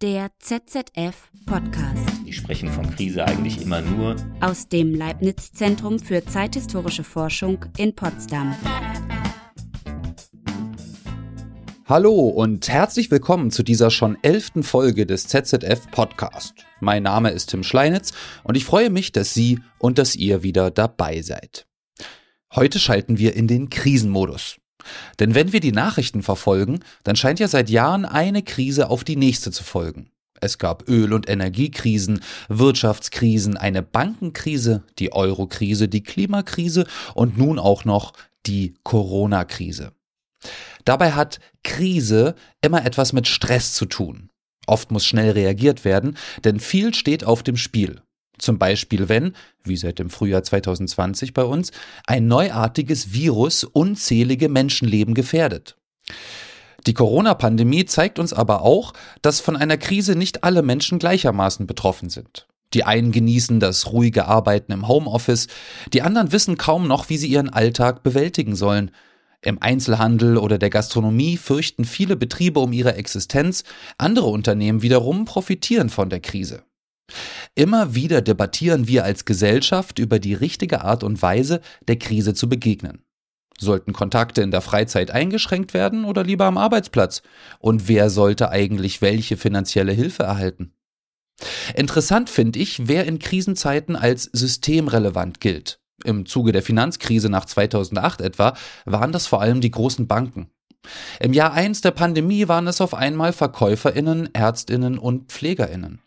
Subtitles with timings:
[0.00, 2.08] Der ZZF Podcast.
[2.24, 7.96] Die sprechen von Krise eigentlich immer nur aus dem Leibniz Zentrum für zeithistorische Forschung in
[7.96, 8.54] Potsdam.
[11.84, 16.54] Hallo und herzlich willkommen zu dieser schon elften Folge des ZZF Podcast.
[16.78, 18.12] Mein Name ist Tim Schleinitz
[18.44, 21.66] und ich freue mich, dass Sie und dass ihr wieder dabei seid.
[22.54, 24.58] Heute schalten wir in den Krisenmodus.
[25.18, 29.16] Denn wenn wir die Nachrichten verfolgen, dann scheint ja seit Jahren eine Krise auf die
[29.16, 30.10] nächste zu folgen.
[30.40, 37.84] Es gab Öl- und Energiekrisen, Wirtschaftskrisen, eine Bankenkrise, die Eurokrise, die Klimakrise und nun auch
[37.84, 38.12] noch
[38.46, 39.92] die Corona-Krise.
[40.84, 44.30] Dabei hat Krise immer etwas mit Stress zu tun.
[44.66, 48.02] Oft muss schnell reagiert werden, denn viel steht auf dem Spiel.
[48.38, 49.34] Zum Beispiel, wenn,
[49.64, 51.72] wie seit dem Frühjahr 2020 bei uns,
[52.06, 55.76] ein neuartiges Virus unzählige Menschenleben gefährdet.
[56.86, 62.08] Die Corona-Pandemie zeigt uns aber auch, dass von einer Krise nicht alle Menschen gleichermaßen betroffen
[62.08, 62.46] sind.
[62.74, 65.48] Die einen genießen das ruhige Arbeiten im Homeoffice,
[65.92, 68.90] die anderen wissen kaum noch, wie sie ihren Alltag bewältigen sollen.
[69.40, 73.64] Im Einzelhandel oder der Gastronomie fürchten viele Betriebe um ihre Existenz,
[73.96, 76.64] andere Unternehmen wiederum profitieren von der Krise.
[77.54, 82.48] Immer wieder debattieren wir als Gesellschaft über die richtige Art und Weise, der Krise zu
[82.48, 83.02] begegnen.
[83.58, 87.22] Sollten Kontakte in der Freizeit eingeschränkt werden oder lieber am Arbeitsplatz?
[87.58, 90.72] Und wer sollte eigentlich welche finanzielle Hilfe erhalten?
[91.74, 95.80] Interessant finde ich, wer in Krisenzeiten als systemrelevant gilt.
[96.04, 100.50] Im Zuge der Finanzkrise nach 2008 etwa waren das vor allem die großen Banken.
[101.18, 106.00] Im Jahr 1 der Pandemie waren es auf einmal Verkäuferinnen, Ärztinnen und Pflegerinnen.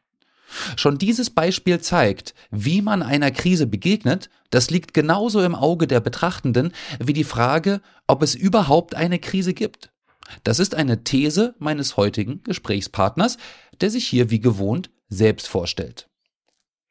[0.75, 5.99] Schon dieses Beispiel zeigt, wie man einer Krise begegnet, das liegt genauso im Auge der
[5.99, 9.91] Betrachtenden wie die Frage, ob es überhaupt eine Krise gibt.
[10.43, 13.37] Das ist eine These meines heutigen Gesprächspartners,
[13.79, 16.07] der sich hier wie gewohnt selbst vorstellt.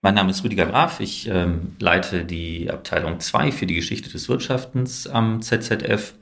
[0.03, 1.00] Mein Name ist Rüdiger Graf.
[1.00, 6.15] Ich ähm, leite die Abteilung 2 für die Geschichte des Wirtschaftens am ZZF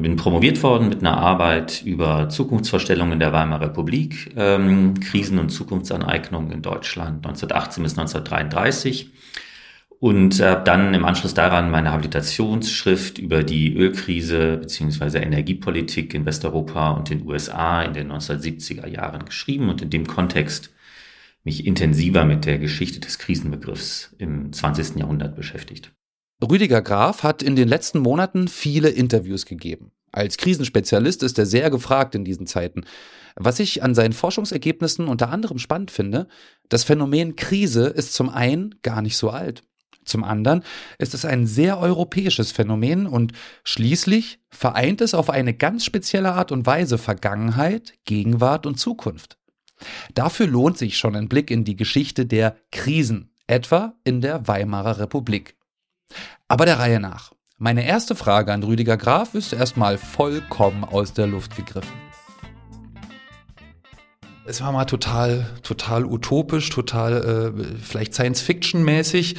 [0.00, 6.50] bin promoviert worden mit einer Arbeit über Zukunftsvorstellungen der Weimarer Republik, ähm, Krisen- und Zukunftsaneignung
[6.50, 9.10] in Deutschland 1918 bis 1933
[10.02, 15.18] und habe dann im Anschluss daran meine Habilitationsschrift über die Ölkrise bzw.
[15.18, 20.72] Energiepolitik in Westeuropa und den USA in den 1970er Jahren geschrieben und in dem Kontext
[21.44, 24.96] mich intensiver mit der Geschichte des Krisenbegriffs im 20.
[24.96, 25.92] Jahrhundert beschäftigt.
[26.42, 29.92] Rüdiger Graf hat in den letzten Monaten viele Interviews gegeben.
[30.10, 32.84] Als Krisenspezialist ist er sehr gefragt in diesen Zeiten.
[33.36, 36.28] Was ich an seinen Forschungsergebnissen unter anderem spannend finde,
[36.68, 39.62] das Phänomen Krise ist zum einen gar nicht so alt.
[40.04, 40.64] Zum anderen
[40.98, 43.32] ist es ein sehr europäisches Phänomen und
[43.62, 49.38] schließlich vereint es auf eine ganz spezielle Art und Weise Vergangenheit, Gegenwart und Zukunft.
[50.14, 54.98] Dafür lohnt sich schon ein Blick in die Geschichte der Krisen, etwa in der Weimarer
[54.98, 55.56] Republik.
[56.48, 57.32] Aber der Reihe nach.
[57.58, 61.92] Meine erste Frage an Rüdiger Graf ist erstmal vollkommen aus der Luft gegriffen.
[64.44, 69.36] Es war mal total, total utopisch, total äh, vielleicht Science-Fiction-mäßig.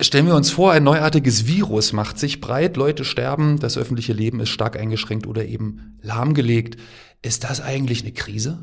[0.00, 4.40] Stellen wir uns vor, ein neuartiges Virus macht sich breit, Leute sterben, das öffentliche Leben
[4.40, 6.76] ist stark eingeschränkt oder eben lahmgelegt.
[7.22, 8.62] Ist das eigentlich eine Krise?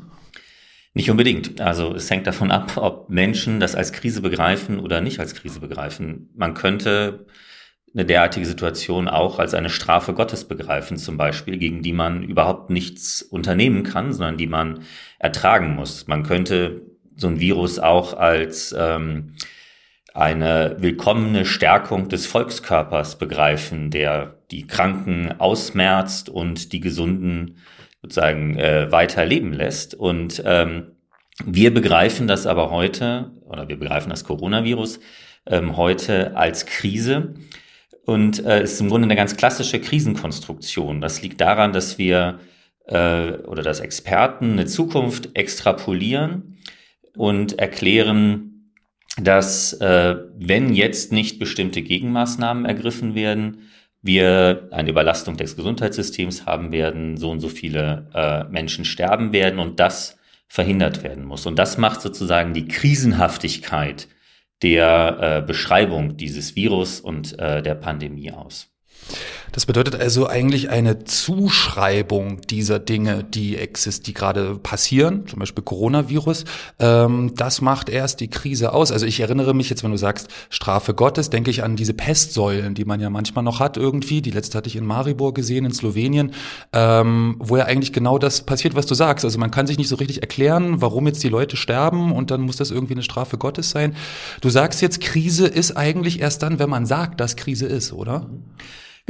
[0.92, 1.60] Nicht unbedingt.
[1.60, 5.60] Also es hängt davon ab, ob Menschen das als Krise begreifen oder nicht als Krise
[5.60, 6.30] begreifen.
[6.34, 7.26] Man könnte
[7.94, 12.70] eine derartige Situation auch als eine Strafe Gottes begreifen, zum Beispiel, gegen die man überhaupt
[12.70, 14.80] nichts unternehmen kann, sondern die man
[15.18, 16.06] ertragen muss.
[16.06, 16.82] Man könnte
[17.16, 19.34] so ein Virus auch als ähm,
[20.14, 27.58] eine willkommene Stärkung des Volkskörpers begreifen, der die Kranken ausmerzt und die Gesunden
[28.02, 29.94] sozusagen äh, weiter leben lässt.
[29.94, 30.92] Und ähm,
[31.44, 35.00] wir begreifen das aber heute, oder wir begreifen das Coronavirus
[35.46, 37.34] ähm, heute als Krise
[38.04, 41.00] und äh, ist im Grunde eine ganz klassische Krisenkonstruktion.
[41.00, 42.40] Das liegt daran, dass wir
[42.86, 46.58] äh, oder dass Experten eine Zukunft extrapolieren
[47.16, 48.72] und erklären,
[49.20, 53.70] dass äh, wenn jetzt nicht bestimmte Gegenmaßnahmen ergriffen werden,
[54.02, 59.58] wir eine Überlastung des Gesundheitssystems haben werden, so und so viele äh, Menschen sterben werden
[59.58, 60.18] und das
[60.48, 61.46] verhindert werden muss.
[61.46, 64.08] Und das macht sozusagen die Krisenhaftigkeit
[64.62, 68.68] der äh, Beschreibung dieses Virus und äh, der Pandemie aus.
[69.52, 75.64] Das bedeutet also eigentlich eine Zuschreibung dieser Dinge, die exist, die gerade passieren, zum Beispiel
[75.64, 76.44] Coronavirus.
[76.78, 78.92] Ähm, das macht erst die Krise aus.
[78.92, 82.74] Also ich erinnere mich jetzt, wenn du sagst Strafe Gottes, denke ich an diese Pestsäulen,
[82.74, 84.22] die man ja manchmal noch hat irgendwie.
[84.22, 86.32] Die letzte hatte ich in Maribor gesehen, in Slowenien,
[86.72, 89.24] ähm, wo ja eigentlich genau das passiert, was du sagst.
[89.24, 92.40] Also man kann sich nicht so richtig erklären, warum jetzt die Leute sterben und dann
[92.42, 93.96] muss das irgendwie eine Strafe Gottes sein.
[94.40, 98.28] Du sagst jetzt, Krise ist eigentlich erst dann, wenn man sagt, dass Krise ist, oder?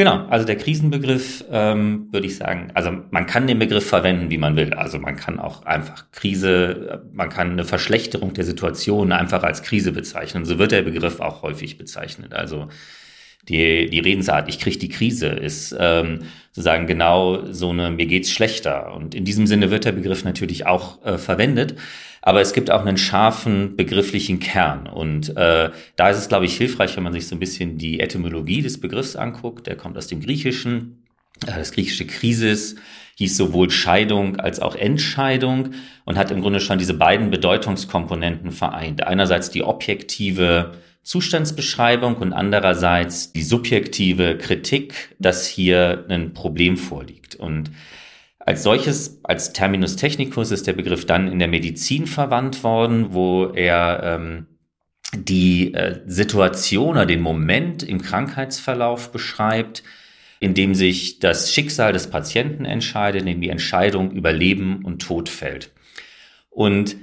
[0.00, 4.38] Genau, also der Krisenbegriff ähm, würde ich sagen, also man kann den Begriff verwenden, wie
[4.38, 4.72] man will.
[4.72, 9.92] Also man kann auch einfach Krise, man kann eine Verschlechterung der Situation einfach als Krise
[9.92, 10.46] bezeichnen.
[10.46, 12.32] So wird der Begriff auch häufig bezeichnet.
[12.32, 12.68] Also
[13.46, 16.20] die, die Redensart, ich kriege die Krise, ist ähm,
[16.52, 18.94] sozusagen genau so eine, mir geht's schlechter.
[18.94, 21.74] Und in diesem Sinne wird der Begriff natürlich auch äh, verwendet.
[22.22, 24.86] Aber es gibt auch einen scharfen begrifflichen Kern.
[24.86, 28.00] Und äh, da ist es, glaube ich, hilfreich, wenn man sich so ein bisschen die
[28.00, 29.66] Etymologie des Begriffs anguckt.
[29.66, 31.06] Der kommt aus dem Griechischen.
[31.46, 32.76] Äh, das griechische Krisis
[33.16, 35.70] hieß sowohl Scheidung als auch Entscheidung
[36.04, 39.06] und hat im Grunde schon diese beiden Bedeutungskomponenten vereint.
[39.06, 40.72] Einerseits die objektive
[41.02, 47.34] Zustandsbeschreibung und andererseits die subjektive Kritik, dass hier ein Problem vorliegt.
[47.34, 47.70] Und
[48.40, 53.46] als solches, als Terminus technicus ist der Begriff dann in der Medizin verwandt worden, wo
[53.46, 54.46] er ähm,
[55.14, 59.82] die äh, Situation oder den Moment im Krankheitsverlauf beschreibt,
[60.40, 65.02] in dem sich das Schicksal des Patienten entscheidet, in dem die Entscheidung über Leben und
[65.02, 65.70] Tod fällt.
[66.48, 66.96] Und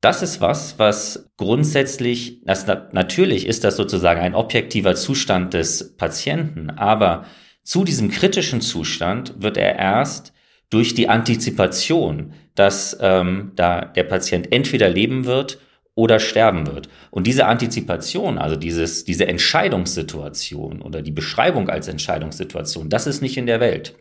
[0.00, 6.70] das ist was, was grundsätzlich, das, natürlich ist das sozusagen ein objektiver Zustand des Patienten,
[6.70, 7.24] aber
[7.62, 10.31] zu diesem kritischen Zustand wird er erst
[10.72, 15.58] durch die Antizipation, dass ähm, da der Patient entweder leben wird
[15.94, 16.88] oder sterben wird.
[17.10, 23.36] Und diese Antizipation, also dieses, diese Entscheidungssituation oder die Beschreibung als Entscheidungssituation, das ist nicht
[23.36, 23.94] in der Welt,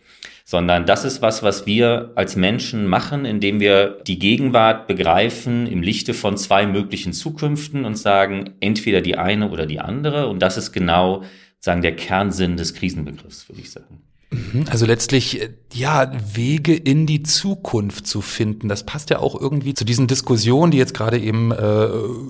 [0.46, 5.82] sondern das ist was, was wir als Menschen machen, indem wir die Gegenwart begreifen im
[5.82, 10.30] Lichte von zwei möglichen Zukünften und sagen, entweder die eine oder die andere.
[10.30, 11.24] Und das ist genau,
[11.60, 14.02] sagen, der Kernsinn des Krisenbegriffs, würde ich sagen.
[14.32, 14.66] Mhm.
[14.70, 18.70] Also letztlich, äh, ja, Wege in die Zukunft zu finden.
[18.70, 21.86] Das passt ja auch irgendwie zu diesen Diskussionen, die jetzt gerade eben äh,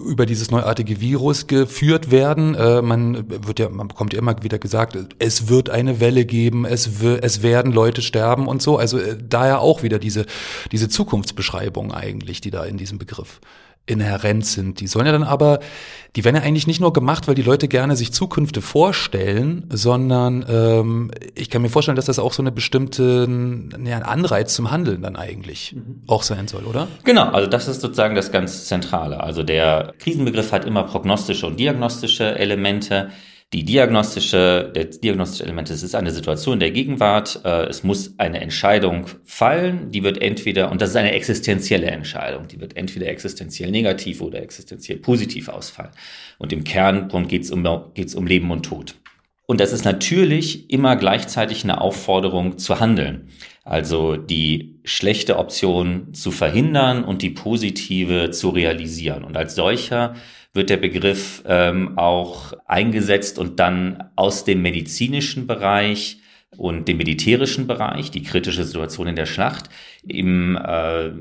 [0.09, 2.55] über dieses neuartige Virus geführt werden.
[2.55, 6.65] Äh, man wird ja, man bekommt ja immer wieder gesagt, es wird eine Welle geben,
[6.65, 8.77] es, es werden Leute sterben und so.
[8.77, 10.25] Also äh, daher auch wieder diese,
[10.71, 13.39] diese Zukunftsbeschreibung eigentlich, die da in diesem Begriff
[13.85, 14.79] inhärent sind.
[14.79, 15.59] Die sollen ja dann aber,
[16.15, 20.45] die werden ja eigentlich nicht nur gemacht, weil die Leute gerne sich Zukünfte vorstellen, sondern
[20.47, 23.27] ähm, ich kann mir vorstellen, dass das auch so eine bestimmte,
[23.83, 26.03] ja, ein Anreiz zum Handeln dann eigentlich mhm.
[26.07, 26.87] auch sein soll, oder?
[27.03, 29.19] Genau, also das ist sozusagen das ganz Zentrale.
[29.21, 33.09] Also der Krisenbegriff hat immer prognostische und diagnostische Elemente.
[33.53, 38.39] Die diagnostische, der diagnostische Element, es ist eine Situation der Gegenwart, äh, es muss eine
[38.39, 43.69] Entscheidung fallen, die wird entweder, und das ist eine existenzielle Entscheidung, die wird entweder existenziell
[43.69, 45.91] negativ oder existenziell positiv ausfallen.
[46.37, 48.95] Und im Kernpunkt geht es um, geht's um Leben und Tod.
[49.47, 53.27] Und das ist natürlich immer gleichzeitig eine Aufforderung zu handeln.
[53.63, 59.23] Also die schlechte Option zu verhindern und die positive zu realisieren.
[59.23, 60.15] Und als solcher
[60.53, 66.17] wird der Begriff ähm, auch eingesetzt und dann aus dem medizinischen Bereich
[66.57, 69.69] und dem militärischen Bereich, die kritische Situation in der Schlacht,
[70.05, 71.11] im äh,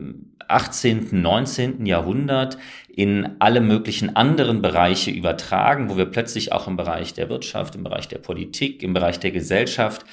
[0.48, 1.86] 18., 19.
[1.86, 2.58] Jahrhundert
[2.88, 7.84] in alle möglichen anderen Bereiche übertragen, wo wir plötzlich auch im Bereich der Wirtschaft, im
[7.84, 10.04] Bereich der Politik, im Bereich der Gesellschaft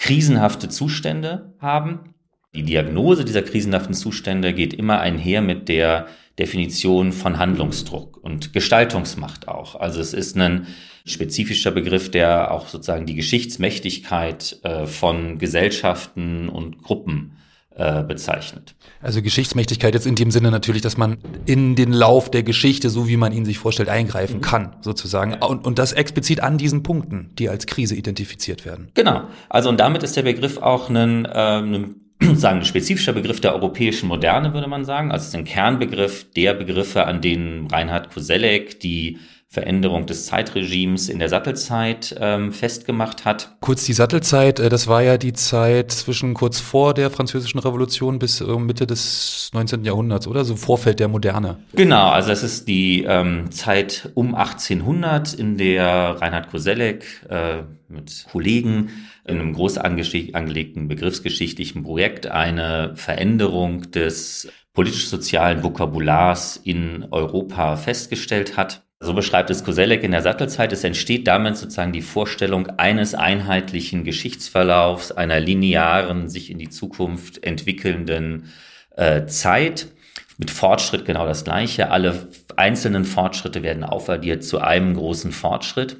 [0.00, 2.14] krisenhafte Zustände haben.
[2.54, 9.46] Die Diagnose dieser krisenhaften Zustände geht immer einher mit der Definition von Handlungsdruck und Gestaltungsmacht
[9.46, 9.76] auch.
[9.76, 10.66] Also es ist ein
[11.04, 17.36] spezifischer Begriff, der auch sozusagen die Geschichtsmächtigkeit äh, von Gesellschaften und Gruppen
[17.80, 18.74] äh, bezeichnet.
[19.00, 23.08] Also Geschichtsmächtigkeit jetzt in dem Sinne natürlich, dass man in den Lauf der Geschichte, so
[23.08, 24.42] wie man ihn sich vorstellt, eingreifen mhm.
[24.42, 25.32] kann, sozusagen.
[25.42, 28.90] Und, und das explizit an diesen Punkten, die als Krise identifiziert werden.
[28.92, 29.22] Genau.
[29.48, 31.94] Also und damit ist der Begriff auch ein, äh, ein
[32.34, 35.10] sagen, ein spezifischer Begriff der europäischen Moderne, würde man sagen.
[35.10, 39.18] Also es ist ein Kernbegriff der Begriffe, an denen Reinhard Koselleck die
[39.52, 43.56] Veränderung des Zeitregimes in der Sattelzeit ähm, festgemacht hat.
[43.58, 48.20] Kurz die Sattelzeit, äh, das war ja die Zeit zwischen kurz vor der Französischen Revolution
[48.20, 49.84] bis äh, Mitte des 19.
[49.84, 50.44] Jahrhunderts, oder?
[50.44, 51.56] So Vorfeld der Moderne.
[51.72, 58.26] Genau, also es ist die ähm, Zeit um 1800, in der Reinhard Koselleck äh, mit
[58.30, 58.90] Kollegen
[59.24, 68.84] in einem groß angelegten begriffsgeschichtlichen Projekt eine Veränderung des politisch-sozialen Vokabulars in Europa festgestellt hat
[69.02, 70.74] So beschreibt es Koselleck in der Sattelzeit.
[70.74, 77.42] Es entsteht damit sozusagen die Vorstellung eines einheitlichen Geschichtsverlaufs, einer linearen, sich in die Zukunft
[77.42, 78.52] entwickelnden
[78.96, 79.88] äh, Zeit.
[80.36, 81.90] Mit Fortschritt genau das Gleiche.
[81.90, 85.96] Alle einzelnen Fortschritte werden aufaddiert zu einem großen Fortschritt.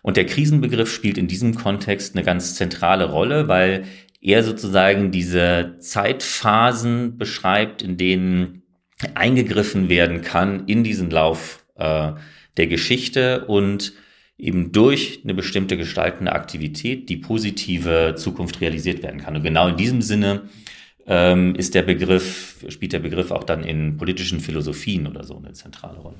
[0.00, 3.84] Und der Krisenbegriff spielt in diesem Kontext eine ganz zentrale Rolle, weil
[4.22, 8.62] er sozusagen diese Zeitphasen beschreibt, in denen
[9.14, 12.12] eingegriffen werden kann in diesen Lauf äh,
[12.58, 13.92] der Geschichte und
[14.38, 19.36] eben durch eine bestimmte gestaltende Aktivität die positive Zukunft realisiert werden kann.
[19.36, 20.42] Und genau in diesem Sinne
[21.06, 25.52] ähm, ist der Begriff, spielt der Begriff auch dann in politischen Philosophien oder so eine
[25.52, 26.16] zentrale Rolle.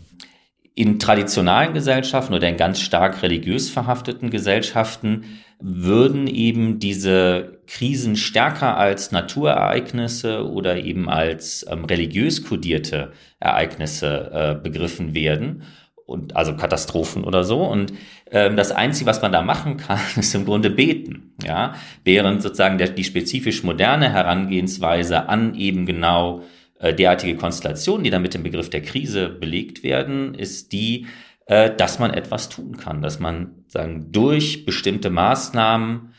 [0.75, 5.25] In traditionalen Gesellschaften oder in ganz stark religiös verhafteten Gesellschaften
[5.61, 14.62] würden eben diese Krisen stärker als Naturereignisse oder eben als ähm, religiös kodierte Ereignisse äh,
[14.62, 15.62] begriffen werden
[16.08, 17.62] und also Katastrophen oder so.
[17.62, 17.92] Und
[18.30, 21.34] ähm, das Einzige, was man da machen kann, ist im Grunde beten.
[21.44, 26.42] Ja, während sozusagen der, die spezifisch moderne Herangehensweise an eben genau
[26.80, 31.06] äh, derartige Konstellationen, die dann mit dem Begriff der Krise belegt werden, ist die,
[31.44, 36.14] äh, dass man etwas tun kann, dass man sagen durch bestimmte Maßnahmen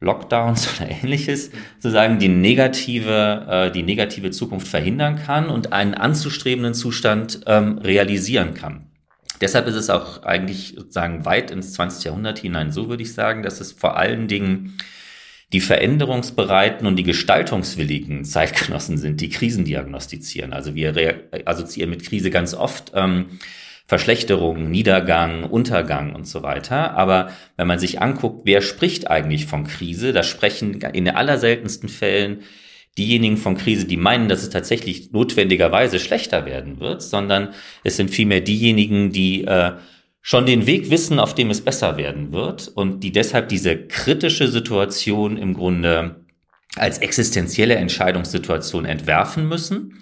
[0.00, 6.72] Lockdowns oder ähnliches, sozusagen die negative, äh, die negative Zukunft verhindern kann und einen anzustrebenden
[6.72, 8.87] Zustand ähm, realisieren kann.
[9.40, 12.04] Deshalb ist es auch eigentlich sozusagen weit ins 20.
[12.04, 14.78] Jahrhundert hinein so, würde ich sagen, dass es vor allen Dingen
[15.52, 20.52] die veränderungsbereiten und die gestaltungswilligen Zeitgenossen sind, die Krisen diagnostizieren.
[20.52, 23.38] Also wir assoziieren mit Krise ganz oft ähm,
[23.86, 26.94] Verschlechterung, Niedergang, Untergang und so weiter.
[26.94, 31.88] Aber wenn man sich anguckt, wer spricht eigentlich von Krise, da sprechen in den allerseltensten
[31.88, 32.42] Fällen
[32.98, 38.10] diejenigen von Krise, die meinen, dass es tatsächlich notwendigerweise schlechter werden wird, sondern es sind
[38.10, 39.72] vielmehr diejenigen, die äh,
[40.20, 44.48] schon den Weg wissen, auf dem es besser werden wird und die deshalb diese kritische
[44.48, 46.24] Situation im Grunde
[46.76, 50.00] als existenzielle Entscheidungssituation entwerfen müssen,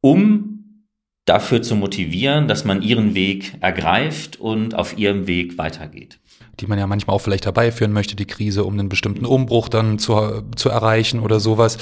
[0.00, 0.84] um
[1.24, 6.18] dafür zu motivieren, dass man ihren Weg ergreift und auf ihrem Weg weitergeht
[6.60, 9.98] die man ja manchmal auch vielleicht herbeiführen möchte, die Krise, um einen bestimmten Umbruch dann
[9.98, 11.78] zu, zu erreichen oder sowas.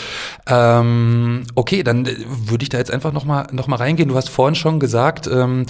[0.47, 4.09] Ähm, okay, dann würde ich da jetzt einfach nochmal noch mal reingehen.
[4.09, 5.67] Du hast vorhin schon gesagt, ähm,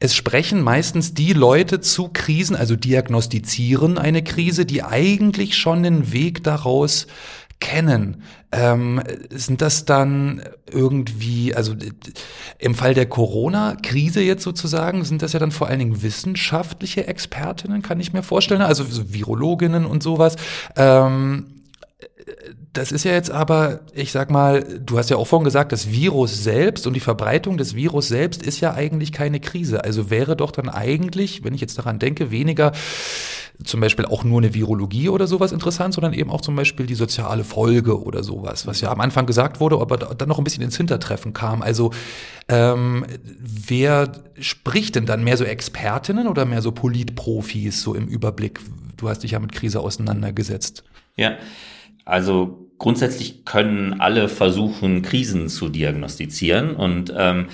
[0.00, 6.12] es sprechen meistens die Leute zu Krisen, also diagnostizieren eine Krise, die eigentlich schon den
[6.12, 7.06] Weg daraus
[7.62, 8.22] kennen.
[8.50, 9.00] Ähm,
[9.30, 11.74] sind das dann irgendwie, also
[12.58, 17.80] im Fall der Corona-Krise jetzt sozusagen, sind das ja dann vor allen Dingen wissenschaftliche Expertinnen,
[17.80, 20.36] kann ich mir vorstellen, also so Virologinnen und sowas.
[20.76, 21.61] Ähm,
[22.72, 25.90] das ist ja jetzt aber, ich sag mal, du hast ja auch vorhin gesagt, das
[25.90, 29.84] Virus selbst und die Verbreitung des Virus selbst ist ja eigentlich keine Krise.
[29.84, 32.72] Also wäre doch dann eigentlich, wenn ich jetzt daran denke, weniger
[33.64, 36.94] zum Beispiel auch nur eine Virologie oder sowas interessant, sondern eben auch zum Beispiel die
[36.94, 40.62] soziale Folge oder sowas, was ja am Anfang gesagt wurde, aber dann noch ein bisschen
[40.62, 41.62] ins Hintertreffen kam.
[41.62, 41.92] Also
[42.48, 43.04] ähm,
[43.38, 48.60] wer spricht denn dann mehr so Expertinnen oder mehr so Politprofis so im Überblick?
[48.96, 50.84] Du hast dich ja mit Krise auseinandergesetzt.
[51.16, 51.36] Ja,
[52.04, 56.74] also grundsätzlich können alle versuchen, Krisen zu diagnostizieren.
[56.74, 57.46] Und ähm,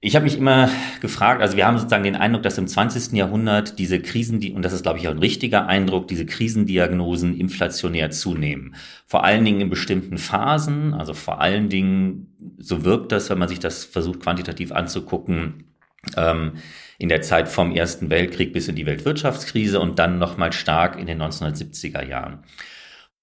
[0.00, 0.68] ich habe mich immer
[1.00, 3.12] gefragt, also wir haben sozusagen den Eindruck, dass im 20.
[3.12, 7.38] Jahrhundert diese Krisen, die, und das ist, glaube ich, auch ein richtiger Eindruck, diese Krisendiagnosen
[7.38, 8.74] inflationär zunehmen.
[9.06, 13.48] Vor allen Dingen in bestimmten Phasen, also vor allen Dingen, so wirkt das, wenn man
[13.48, 15.64] sich das versucht quantitativ anzugucken,
[16.18, 16.52] ähm,
[16.98, 21.06] in der Zeit vom Ersten Weltkrieg bis in die Weltwirtschaftskrise und dann nochmal stark in
[21.06, 22.44] den 1970er Jahren.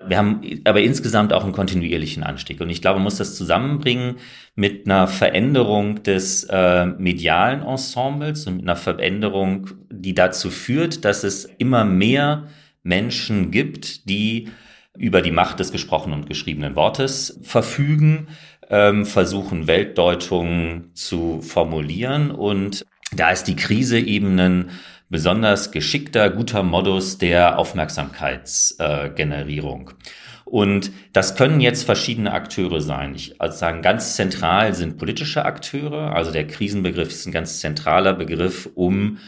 [0.08, 2.62] Wir haben aber insgesamt auch einen kontinuierlichen Anstieg.
[2.62, 4.16] Und ich glaube, man muss das zusammenbringen
[4.56, 11.24] mit einer Veränderung des äh, medialen Ensembles und mit einer Veränderung, die dazu führt, dass
[11.24, 12.48] es immer mehr
[12.84, 14.50] Menschen gibt, die
[14.98, 18.28] über die Macht des gesprochenen und geschriebenen Wortes verfügen,
[18.70, 22.32] ähm, versuchen Weltdeutungen zu formulieren.
[22.32, 24.70] Und da ist die Krise eben ein
[25.12, 29.90] besonders geschickter, guter Modus der Aufmerksamkeitsgenerierung.
[29.90, 29.94] Äh,
[30.46, 33.14] und das können jetzt verschiedene Akteure sein.
[33.16, 36.16] Ich also sagen, ganz zentral sind politische Akteure.
[36.16, 39.20] Also der Krisenbegriff ist ein ganz zentraler Begriff, um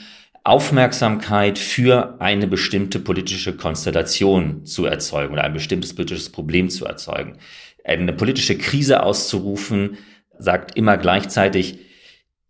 [0.45, 7.37] Aufmerksamkeit für eine bestimmte politische Konstellation zu erzeugen oder ein bestimmtes politisches Problem zu erzeugen.
[7.85, 9.97] Eine politische Krise auszurufen,
[10.39, 11.79] sagt immer gleichzeitig,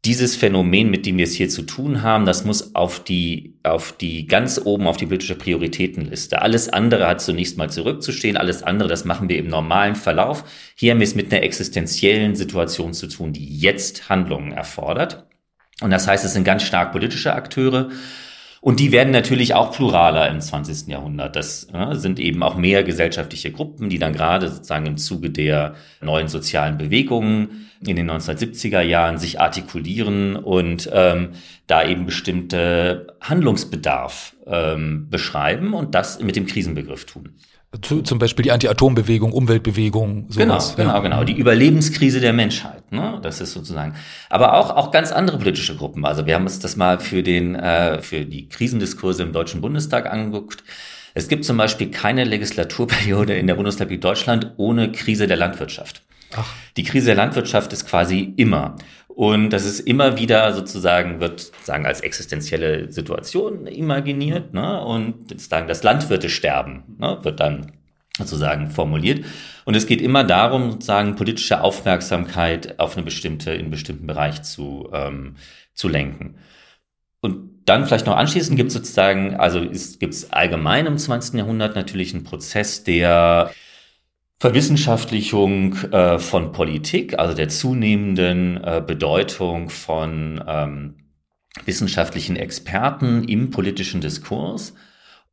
[0.06, 3.94] dieses Phänomen, mit dem wir es hier zu tun haben, das muss auf die, auf
[3.94, 6.42] die ganz oben auf die politische Prioritätenliste.
[6.42, 8.36] Alles andere hat zunächst mal zurückzustehen.
[8.36, 10.44] Alles andere, das machen wir im normalen Verlauf.
[10.76, 15.26] Hier haben wir es mit einer existenziellen Situation zu tun, die jetzt Handlungen erfordert.
[15.82, 17.90] Und das heißt, es sind ganz stark politische Akteure.
[18.64, 20.88] Und die werden natürlich auch pluraler im 20.
[20.88, 21.36] Jahrhundert.
[21.36, 25.76] Das äh, sind eben auch mehr gesellschaftliche Gruppen, die dann gerade sozusagen im Zuge der
[26.00, 31.32] neuen sozialen Bewegungen in den 1970er Jahren sich artikulieren und ähm,
[31.68, 37.36] da eben bestimmte Handlungsbedarf ähm, beschreiben und das mit dem Krisenbegriff tun.
[37.82, 40.28] Zu, zum Beispiel die Anti-Atom-Bewegung, Umweltbewegung.
[40.30, 40.76] Sowas.
[40.76, 41.24] Genau, genau, genau.
[41.24, 42.92] Die Überlebenskrise der Menschheit.
[42.92, 43.20] Ne?
[43.24, 43.96] Das ist sozusagen.
[44.30, 46.06] Aber auch auch ganz andere politische Gruppen.
[46.06, 50.06] Also wir haben uns das mal für den äh, für die Krisendiskurse im Deutschen Bundestag
[50.06, 50.64] angeguckt.
[51.16, 56.04] Es gibt zum Beispiel keine Legislaturperiode in der Bundesrepublik Deutschland ohne Krise der Landwirtschaft.
[56.36, 56.52] Ach.
[56.78, 58.76] Die Krise der Landwirtschaft ist quasi immer.
[59.16, 64.84] Und das ist immer wieder sozusagen, wird sagen als existenzielle Situation imaginiert, ne?
[64.84, 67.20] Und sozusagen das Landwirte sterben, ne?
[67.22, 67.74] wird dann
[68.18, 69.26] sozusagen formuliert.
[69.66, 74.42] Und es geht immer darum, sozusagen politische Aufmerksamkeit auf eine bestimmte, in einen bestimmten Bereich
[74.42, 75.36] zu, ähm,
[75.76, 76.36] zu lenken.
[77.22, 81.36] Und dann vielleicht noch anschließend gibt es sozusagen, also gibt es allgemein im 20.
[81.36, 83.52] Jahrhundert natürlich einen Prozess, der
[84.44, 90.96] Verwissenschaftlichung äh, von Politik, also der zunehmenden äh, Bedeutung von ähm,
[91.64, 94.74] wissenschaftlichen Experten im politischen Diskurs,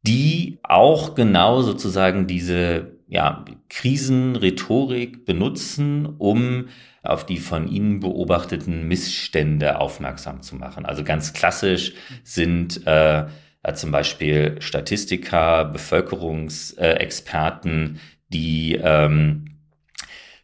[0.07, 6.69] die auch genau sozusagen diese ja, Krisenrhetorik benutzen, um
[7.03, 10.87] auf die von ihnen beobachteten Missstände aufmerksam zu machen.
[10.87, 13.27] Also ganz klassisch sind äh,
[13.75, 17.99] zum Beispiel Statistiker, Bevölkerungsexperten,
[18.33, 19.51] die ähm,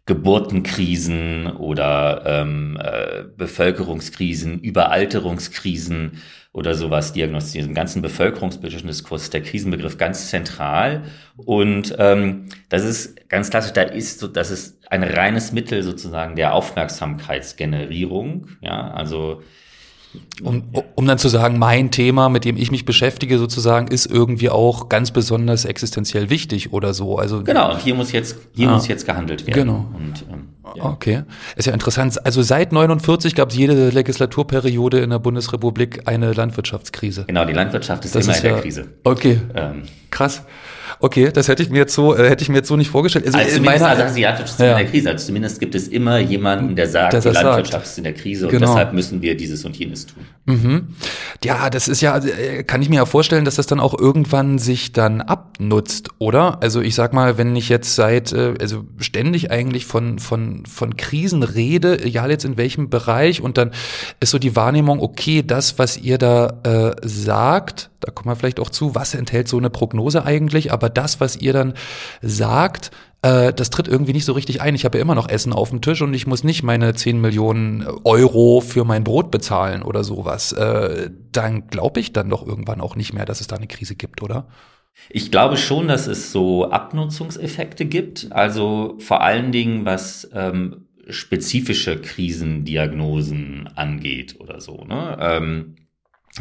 [0.07, 7.69] Geburtenkrisen oder ähm, äh, Bevölkerungskrisen, Überalterungskrisen oder sowas diagnostizieren.
[7.69, 11.03] Im ganzen bevölkerungspolitischen Diskurs der Krisenbegriff ganz zentral.
[11.37, 16.37] Und ähm, das ist ganz klassisch, da ist so, das ist ein reines Mittel sozusagen
[16.37, 18.47] der Aufmerksamkeitsgenerierung.
[18.61, 19.43] Ja, also
[20.43, 24.51] um, um dann zu sagen, mein Thema, mit dem ich mich beschäftige, sozusagen, ist irgendwie
[24.51, 27.19] auch ganz besonders existenziell wichtig oder so.
[27.19, 27.73] Also genau.
[27.73, 29.59] Und hier muss jetzt hier ah, muss jetzt gehandelt werden.
[29.59, 29.87] Genau.
[29.95, 30.85] Und, ähm, ja.
[30.85, 31.23] Okay,
[31.57, 32.25] ist ja interessant.
[32.27, 37.25] Also seit 49 gab es jede Legislaturperiode in der Bundesrepublik eine Landwirtschaftskrise.
[37.27, 38.89] Genau, die Landwirtschaft ist das immer ist in der Krise.
[39.05, 40.43] Okay, ähm, krass.
[41.01, 43.27] Okay, das hätte ich mir jetzt so, äh, hätte ich mir jetzt so nicht vorgestellt.
[43.27, 44.71] Also, also zumindest meiner, also die Landwirtschaft ist ja.
[44.73, 45.11] in der Krise.
[45.11, 47.87] Also zumindest gibt es immer jemanden, der sagt, der die Landwirtschaft sagt.
[47.87, 48.67] ist in der Krise genau.
[48.67, 50.25] und deshalb müssen wir dieses und jenes tun.
[50.47, 50.89] Mhm.
[51.45, 54.59] Ja, das ist ja, äh, kann ich mir ja vorstellen, dass das dann auch irgendwann
[54.59, 56.63] sich dann abnutzt, oder?
[56.63, 60.97] Also ich sag mal, wenn ich jetzt seit, äh, also ständig eigentlich von, von, von
[60.97, 63.73] Krisen rede, egal jetzt in welchem Bereich, und dann
[64.21, 68.61] ist so die Wahrnehmung, okay, das, was ihr da äh, sagt, da kommen wir vielleicht
[68.61, 71.73] auch zu, was enthält so eine Prognose eigentlich, aber das, was ihr dann
[72.21, 72.91] sagt,
[73.23, 74.75] äh, das tritt irgendwie nicht so richtig ein.
[74.75, 77.21] Ich habe ja immer noch Essen auf dem Tisch und ich muss nicht meine 10
[77.21, 80.53] Millionen Euro für mein Brot bezahlen oder sowas.
[80.53, 83.97] Äh, dann glaube ich dann doch irgendwann auch nicht mehr, dass es da eine Krise
[83.97, 84.47] gibt, oder?
[85.09, 88.29] Ich glaube schon, dass es so Abnutzungseffekte gibt.
[88.31, 94.85] Also vor allen Dingen, was ähm, spezifische Krisendiagnosen angeht oder so.
[94.85, 95.17] Ne?
[95.21, 95.77] Ähm,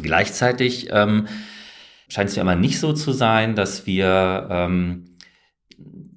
[0.02, 1.28] gleichzeitig ähm,
[2.08, 5.18] scheint es mir aber nicht so zu sein, dass wir, ähm,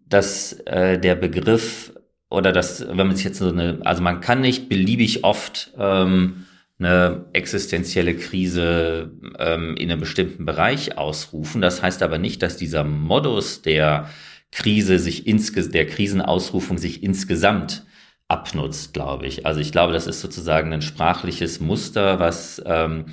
[0.07, 1.93] dass äh, der Begriff
[2.31, 6.47] oder dass, wenn man sich jetzt so eine, also man kann nicht beliebig oft ähm,
[6.79, 11.61] eine existenzielle Krise ähm, in einem bestimmten Bereich ausrufen.
[11.61, 14.09] Das heißt aber nicht, dass dieser Modus der
[14.53, 17.85] Krise sich insge der Krisenausrufung sich insgesamt
[18.29, 19.47] abnutzt, glaube ich.
[19.47, 23.07] Also ich glaube, das ist sozusagen ein sprachliches Muster, was ähm,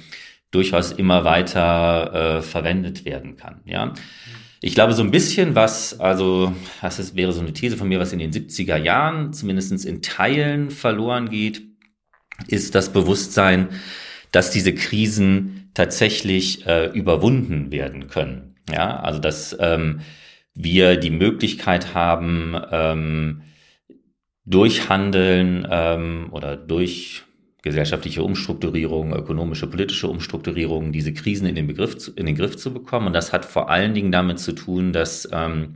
[0.56, 3.62] durchaus immer weiter äh, verwendet werden kann.
[3.65, 3.94] Ja.
[4.62, 8.00] Ich glaube, so ein bisschen was, also das ist, wäre so eine These von mir,
[8.00, 11.62] was in den 70er Jahren zumindest in Teilen verloren geht,
[12.48, 13.70] ist das Bewusstsein,
[14.32, 18.56] dass diese Krisen tatsächlich äh, überwunden werden können.
[18.72, 20.00] Ja, also dass ähm,
[20.54, 23.41] wir die Möglichkeit haben, ähm,
[24.46, 27.24] durch Handeln ähm, oder durch
[27.65, 33.08] gesellschaftliche Umstrukturierung, ökonomische, politische Umstrukturierung, diese Krisen in den, Begriff, in den Griff zu bekommen.
[33.08, 35.75] Und das hat vor allen Dingen damit zu tun, dass ähm,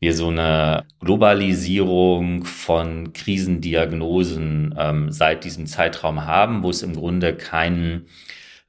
[0.00, 7.34] wir so eine Globalisierung von Krisendiagnosen ähm, seit diesem Zeitraum haben, wo es im Grunde
[7.34, 8.06] keinen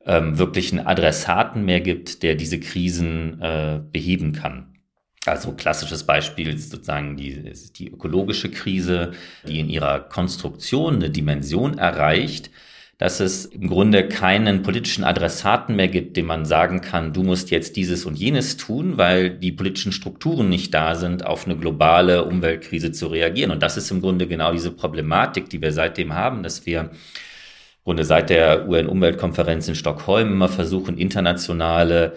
[0.05, 4.72] ähm, wirklichen Adressaten mehr gibt, der diese Krisen äh, beheben kann.
[5.25, 9.13] Also klassisches Beispiel ist sozusagen die, die ökologische Krise,
[9.47, 12.49] die in ihrer Konstruktion eine Dimension erreicht,
[12.97, 17.51] dass es im Grunde keinen politischen Adressaten mehr gibt, dem man sagen kann, du musst
[17.51, 22.25] jetzt dieses und jenes tun, weil die politischen Strukturen nicht da sind, auf eine globale
[22.25, 23.51] Umweltkrise zu reagieren.
[23.51, 26.91] Und das ist im Grunde genau diese Problematik, die wir seitdem haben, dass wir
[27.83, 32.15] Grunde seit der UN-Umweltkonferenz in Stockholm immer versuchen, internationale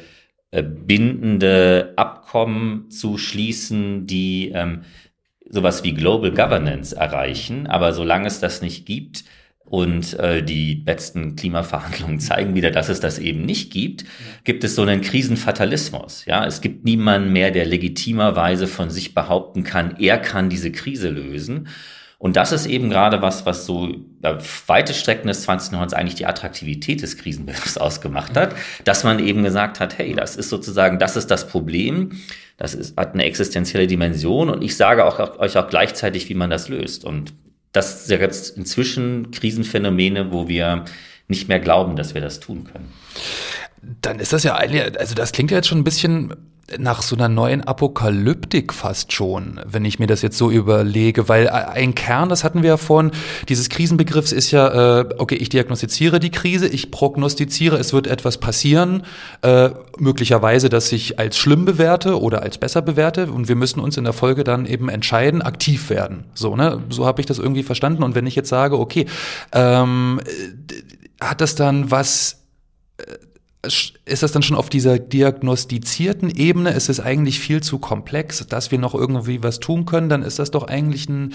[0.51, 4.83] bindende Abkommen zu schließen, die ähm,
[5.49, 7.67] sowas wie Global Governance erreichen.
[7.67, 9.25] Aber solange es das nicht gibt,
[9.67, 14.05] und äh, die letzten Klimaverhandlungen zeigen wieder, dass es das eben nicht gibt,
[14.45, 16.25] gibt es so einen Krisenfatalismus.
[16.25, 21.11] Ja, es gibt niemanden mehr, der legitimerweise von sich behaupten kann, er kann diese Krise
[21.11, 21.69] lösen.
[22.19, 23.89] Und das ist eben gerade was, was so
[24.23, 24.35] äh,
[24.67, 25.73] weite Strecken des 20.
[25.73, 30.37] Jahrhunderts eigentlich die Attraktivität des Krisenbegriffs ausgemacht hat, dass man eben gesagt hat, hey, das
[30.37, 32.13] ist sozusagen, das ist das Problem,
[32.57, 36.49] das ist, hat eine existenzielle Dimension und ich sage auch, euch auch gleichzeitig, wie man
[36.49, 37.05] das löst.
[37.05, 37.35] Und
[37.73, 40.87] das sind jetzt inzwischen Krisenphänomene, wo wir
[41.29, 42.93] nicht mehr glauben, dass wir das tun können.
[44.01, 46.35] Dann ist das ja eigentlich, also das klingt ja jetzt schon ein bisschen
[46.79, 51.49] nach so einer neuen Apokalyptik fast schon, wenn ich mir das jetzt so überlege, weil
[51.49, 53.13] ein Kern, das hatten wir ja vorhin,
[53.49, 58.39] dieses Krisenbegriffs ist ja, äh, okay, ich diagnostiziere die Krise, ich prognostiziere, es wird etwas
[58.39, 59.05] passieren,
[59.43, 63.97] äh, möglicherweise, dass ich als schlimm bewerte oder als besser bewerte und wir müssen uns
[63.97, 66.25] in der Folge dann eben entscheiden, aktiv werden.
[66.35, 66.83] So, ne?
[66.91, 68.03] So habe ich das irgendwie verstanden.
[68.03, 69.07] Und wenn ich jetzt sage, okay,
[69.53, 70.21] ähm,
[71.21, 72.43] hat das dann was
[72.99, 73.05] äh,
[74.05, 76.71] ist das dann schon auf dieser diagnostizierten Ebene?
[76.71, 80.09] Ist es eigentlich viel zu komplex, dass wir noch irgendwie was tun können?
[80.09, 81.35] Dann ist das doch eigentlich ein,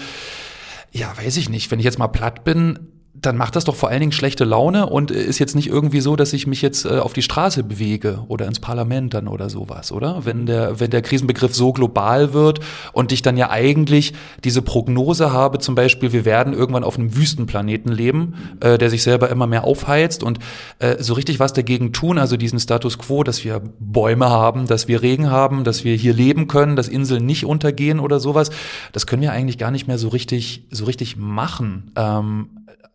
[0.90, 3.90] ja, weiß ich nicht, wenn ich jetzt mal platt bin, dann macht das doch vor
[3.90, 6.98] allen Dingen schlechte Laune und ist jetzt nicht irgendwie so, dass ich mich jetzt äh,
[6.98, 10.24] auf die Straße bewege oder ins Parlament dann oder sowas, oder?
[10.24, 12.60] Wenn der, wenn der Krisenbegriff so global wird
[12.94, 17.14] und ich dann ja eigentlich diese Prognose habe, zum Beispiel, wir werden irgendwann auf einem
[17.14, 20.38] Wüstenplaneten leben, äh, der sich selber immer mehr aufheizt und
[20.78, 24.88] äh, so richtig was dagegen tun, also diesen Status quo, dass wir Bäume haben, dass
[24.88, 28.50] wir Regen haben, dass wir hier leben können, dass Inseln nicht untergehen oder sowas,
[28.92, 31.92] das können wir eigentlich gar nicht mehr so richtig, so richtig machen.
[31.94, 32.48] Ähm,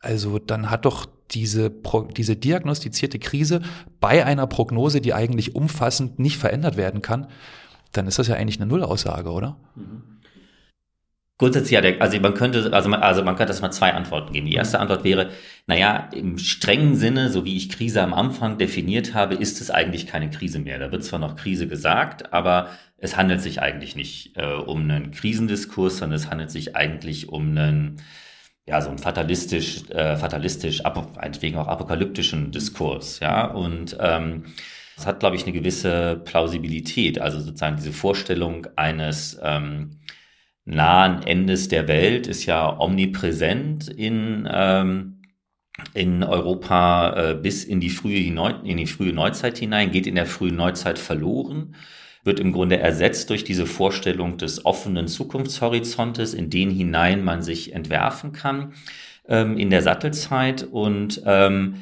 [0.07, 1.69] also dann hat doch diese,
[2.15, 3.61] diese diagnostizierte Krise
[3.99, 7.27] bei einer Prognose, die eigentlich umfassend nicht verändert werden kann,
[7.91, 9.57] dann ist das ja eigentlich eine Nullaussage, oder?
[9.75, 10.03] Mhm.
[11.39, 14.47] Grundsätzlich ja, also man könnte, also man, also man könnte das mal zwei Antworten geben.
[14.47, 15.29] Die erste Antwort wäre,
[15.67, 20.07] naja, im strengen Sinne, so wie ich Krise am Anfang definiert habe, ist es eigentlich
[20.07, 20.79] keine Krise mehr.
[20.79, 25.11] Da wird zwar noch Krise gesagt, aber es handelt sich eigentlich nicht äh, um einen
[25.11, 28.01] Krisendiskurs, sondern es handelt sich eigentlich um einen
[28.67, 30.83] ja, so ein fatalistisch, äh, fatalistisch,
[31.15, 34.43] meinetwegen auch apokalyptischen Diskurs, ja, und ähm,
[34.97, 39.99] das hat, glaube ich, eine gewisse Plausibilität, also sozusagen diese Vorstellung eines ähm,
[40.65, 45.21] nahen Endes der Welt ist ja omnipräsent in, ähm,
[45.93, 50.25] in Europa äh, bis in die, frühe in die frühe Neuzeit hinein, geht in der
[50.25, 51.75] frühen Neuzeit verloren
[52.27, 57.73] wird im Grunde ersetzt durch diese Vorstellung des offenen Zukunftshorizontes, in den hinein man sich
[57.73, 58.73] entwerfen kann
[59.27, 60.63] ähm, in der Sattelzeit.
[60.63, 61.77] Und ähm,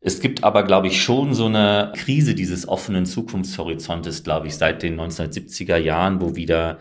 [0.00, 4.82] es gibt aber, glaube ich, schon so eine Krise dieses offenen Zukunftshorizontes, glaube ich, seit
[4.82, 6.78] den 1970er Jahren, wo wieder,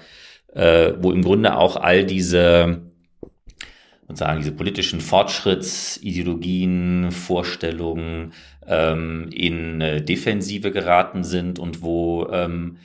[0.53, 2.81] äh, wo im Grunde auch all diese
[4.07, 8.33] sozusagen diese politischen Fortschrittsideologien, Vorstellungen
[8.67, 12.77] ähm, in äh, Defensive geraten sind und wo ähm,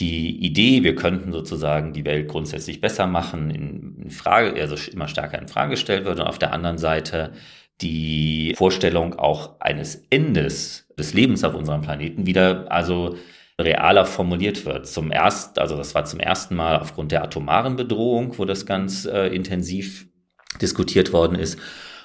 [0.00, 5.38] die Idee, wir könnten sozusagen die Welt grundsätzlich besser machen, in, Frage, also immer stärker
[5.38, 7.32] in Frage gestellt wird und auf der anderen Seite
[7.80, 13.16] die Vorstellung auch eines Endes des Lebens auf unserem Planeten wieder also
[13.58, 14.86] realer formuliert wird.
[14.86, 19.04] Zum ersten, also das war zum ersten Mal aufgrund der atomaren Bedrohung, wo das ganz
[19.04, 20.06] äh, intensiv
[20.60, 21.58] diskutiert worden ist.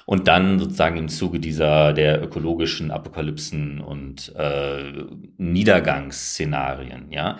[0.06, 5.04] Und dann sozusagen im Zuge dieser der ökologischen Apokalypsen und äh,
[5.36, 7.38] Niedergangsszenarien, ja.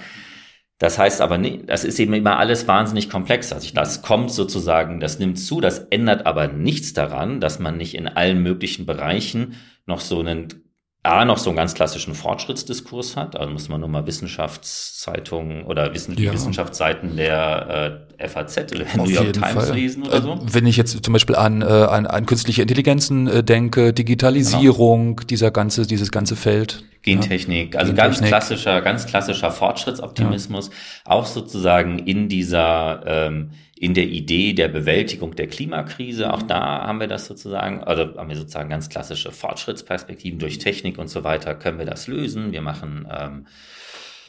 [0.78, 3.52] Das heißt aber nicht, das ist eben immer alles wahnsinnig komplex.
[3.52, 7.94] Also das kommt sozusagen, das nimmt zu, das ändert aber nichts daran, dass man nicht
[7.94, 9.54] in allen möglichen Bereichen
[9.86, 10.65] noch so einen
[11.06, 15.94] A, noch so einen ganz klassischen Fortschrittsdiskurs hat, also muss man nur mal Wissenschaftszeitungen oder
[15.94, 16.32] Wissen ja.
[16.32, 19.74] Wissenschaftsseiten der äh, FAZ oder New York Times Fall.
[19.74, 20.32] lesen oder so.
[20.32, 25.16] Äh, wenn ich jetzt zum Beispiel an, äh, an, an künstliche Intelligenzen äh, denke, Digitalisierung,
[25.16, 25.26] genau.
[25.26, 26.84] dieser ganze, dieses ganze Feld.
[27.06, 27.80] Gentechnik, ja.
[27.80, 28.20] also Gentechnik.
[28.20, 31.12] ganz klassischer, ganz klassischer Fortschrittsoptimismus, ja.
[31.12, 36.32] auch sozusagen in dieser ähm, in der Idee der Bewältigung der Klimakrise.
[36.32, 40.98] Auch da haben wir das sozusagen, also haben wir sozusagen ganz klassische Fortschrittsperspektiven durch Technik
[40.98, 42.52] und so weiter, können wir das lösen.
[42.52, 43.46] Wir machen ähm,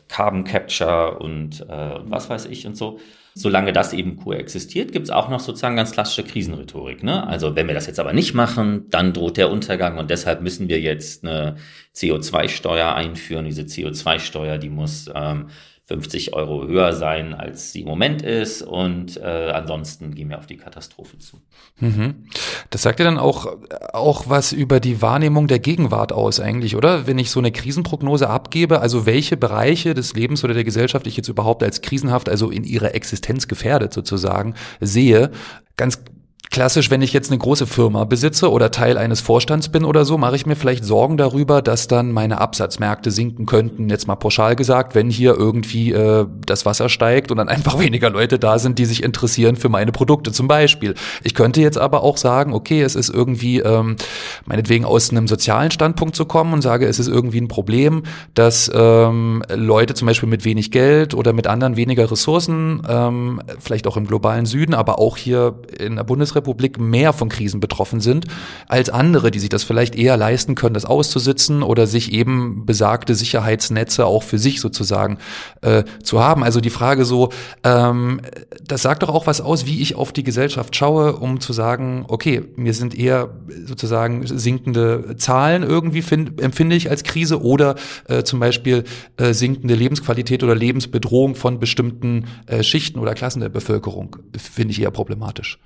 [0.09, 2.99] Carbon Capture und, äh, und was weiß ich und so.
[3.37, 7.03] Solange das eben koexistiert, gibt es auch noch sozusagen ganz klassische Krisenrhetorik.
[7.03, 7.25] Ne?
[7.27, 10.69] Also wenn wir das jetzt aber nicht machen, dann droht der Untergang und deshalb müssen
[10.69, 11.57] wir jetzt eine
[11.95, 13.45] CO2-Steuer einführen.
[13.45, 15.49] Diese CO2-Steuer, die muss ähm,
[15.87, 18.61] 50 Euro höher sein, als sie im Moment ist.
[18.61, 21.39] Und äh, ansonsten gehen wir auf die Katastrophe zu.
[21.79, 22.25] Mhm.
[22.69, 23.55] Das sagt ja dann auch,
[23.93, 27.07] auch was über die Wahrnehmung der Gegenwart aus eigentlich, oder?
[27.07, 31.15] Wenn ich so eine Krisenprognose abgebe, also welche Bereiche des Lebens oder der Gesellschaft ich
[31.15, 35.31] jetzt überhaupt als krisenhaft, also in ihrer Existenz gefährdet sozusagen, sehe,
[35.77, 36.01] ganz
[36.49, 40.17] Klassisch, wenn ich jetzt eine große Firma besitze oder Teil eines Vorstands bin oder so,
[40.17, 43.89] mache ich mir vielleicht Sorgen darüber, dass dann meine Absatzmärkte sinken könnten.
[43.89, 48.09] Jetzt mal pauschal gesagt, wenn hier irgendwie äh, das Wasser steigt und dann einfach weniger
[48.09, 50.95] Leute da sind, die sich interessieren für meine Produkte zum Beispiel.
[51.23, 53.97] Ich könnte jetzt aber auch sagen, okay, es ist irgendwie ähm,
[54.45, 58.03] meinetwegen aus einem sozialen Standpunkt zu kommen und sage, es ist irgendwie ein Problem,
[58.35, 63.85] dass ähm, Leute zum Beispiel mit wenig Geld oder mit anderen weniger Ressourcen, ähm, vielleicht
[63.85, 67.99] auch im globalen Süden, aber auch hier in der Bundesrepublik Bundesrepublik mehr von Krisen betroffen
[67.99, 68.25] sind
[68.67, 73.15] als andere, die sich das vielleicht eher leisten können, das auszusitzen oder sich eben besagte
[73.15, 75.17] Sicherheitsnetze auch für sich sozusagen
[75.61, 76.43] äh, zu haben.
[76.43, 77.29] Also die Frage so,
[77.63, 78.21] ähm,
[78.65, 82.05] das sagt doch auch was aus, wie ich auf die Gesellschaft schaue, um zu sagen,
[82.07, 83.29] okay, mir sind eher
[83.65, 87.75] sozusagen sinkende Zahlen irgendwie find, empfinde ich als Krise oder
[88.07, 88.83] äh, zum Beispiel
[89.17, 94.81] äh, sinkende Lebensqualität oder Lebensbedrohung von bestimmten äh, Schichten oder Klassen der Bevölkerung finde ich
[94.81, 95.59] eher problematisch.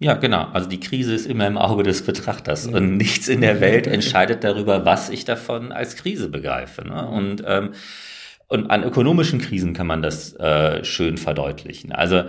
[0.00, 0.48] Ja, genau.
[0.52, 4.42] Also die Krise ist immer im Auge des Betrachters und nichts in der Welt entscheidet
[4.44, 6.86] darüber, was ich davon als Krise begreife.
[6.86, 7.06] Ne?
[7.06, 7.72] Und, ähm,
[8.48, 11.92] und an ökonomischen Krisen kann man das äh, schön verdeutlichen.
[11.92, 12.24] Also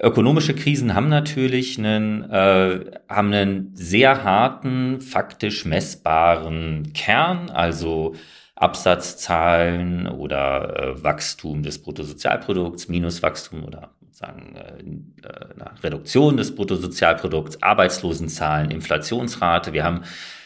[0.00, 8.14] ökonomische Krisen haben natürlich einen, äh, haben einen sehr harten, faktisch messbaren Kern, also
[8.56, 18.70] Absatzzahlen oder äh, Wachstum des Bruttosozialprodukts, Minuswachstum oder sagen, äh, äh Reduktion des Bruttosozialprodukts, Arbeitslosenzahlen,
[18.70, 19.74] Inflationsrate.
[19.74, 20.04] Wir haben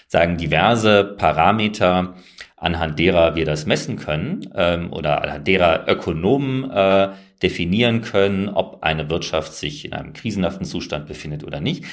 [0.09, 2.15] sagen diverse Parameter,
[2.57, 7.11] anhand derer wir das messen können ähm, oder anhand derer Ökonomen äh,
[7.45, 11.85] definieren können, ob eine Wirtschaft sich in einem krisenhaften Zustand befindet oder nicht.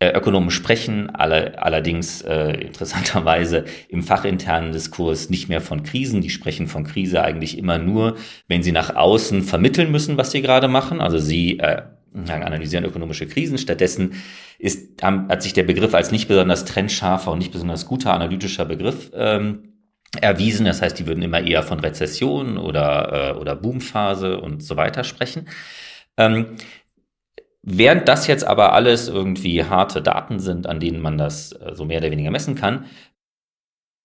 [0.00, 6.20] Äh, Ökonomen sprechen alle, allerdings äh, interessanterweise im fachinternen Diskurs nicht mehr von Krisen.
[6.20, 10.40] Die sprechen von Krise eigentlich immer nur, wenn sie nach außen vermitteln müssen, was sie
[10.40, 11.00] gerade machen.
[11.00, 11.82] Also sie äh,
[12.14, 13.58] analysieren ökonomische Krisen.
[13.58, 14.14] Stattdessen
[14.58, 19.10] ist, hat sich der Begriff als nicht besonders trennscharfer und nicht besonders guter analytischer Begriff
[19.14, 19.74] ähm,
[20.20, 20.66] erwiesen.
[20.66, 25.02] Das heißt, die würden immer eher von Rezession oder, äh, oder Boomphase und so weiter
[25.02, 25.48] sprechen.
[26.16, 26.56] Ähm,
[27.70, 31.84] Während das jetzt aber alles irgendwie harte Daten sind, an denen man das äh, so
[31.84, 32.86] mehr oder weniger messen kann,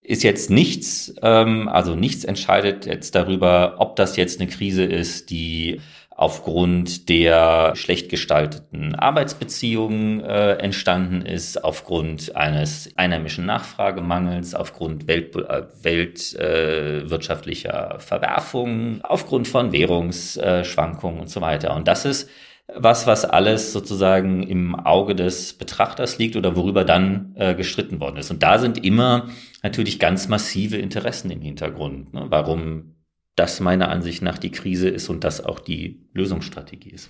[0.02, 5.30] ist jetzt nichts, ähm, also nichts entscheidet jetzt darüber, ob das jetzt eine Krise ist,
[5.30, 15.38] die aufgrund der schlecht gestalteten Arbeitsbeziehungen äh, entstanden ist, aufgrund eines einheimischen Nachfragemangels, aufgrund Welt,
[15.38, 21.74] äh, weltwirtschaftlicher äh, Verwerfungen, aufgrund von Währungsschwankungen und so weiter.
[21.76, 22.30] Und das ist
[22.68, 28.18] was, was alles sozusagen im Auge des Betrachters liegt oder worüber dann äh, gestritten worden
[28.18, 28.32] ist.
[28.32, 29.30] Und da sind immer
[29.62, 32.14] natürlich ganz massive Interessen im Hintergrund.
[32.14, 32.26] Ne?
[32.30, 32.93] Warum
[33.36, 37.10] das meiner Ansicht nach die Krise ist und das auch die Lösungsstrategie ist.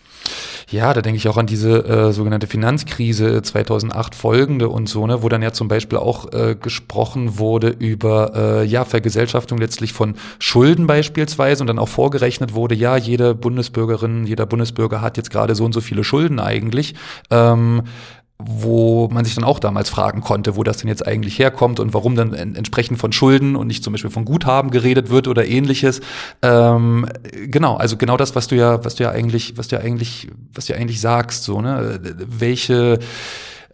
[0.69, 5.21] Ja, da denke ich auch an diese äh, sogenannte Finanzkrise 2008 folgende und so, ne,
[5.21, 10.15] wo dann ja zum Beispiel auch äh, gesprochen wurde über äh, ja Vergesellschaftung letztlich von
[10.39, 15.55] Schulden beispielsweise und dann auch vorgerechnet wurde, ja jede Bundesbürgerin, jeder Bundesbürger hat jetzt gerade
[15.55, 16.95] so und so viele Schulden eigentlich.
[17.31, 17.83] Ähm,
[18.45, 21.93] wo man sich dann auch damals fragen konnte, wo das denn jetzt eigentlich herkommt und
[21.93, 26.01] warum dann entsprechend von Schulden und nicht zum Beispiel von Guthaben geredet wird oder ähnliches.
[26.41, 27.07] Ähm,
[27.47, 30.29] genau, also genau das, was du ja, was du ja eigentlich, was du ja eigentlich,
[30.53, 31.99] was du ja eigentlich sagst, so, ne?
[32.27, 32.99] Welche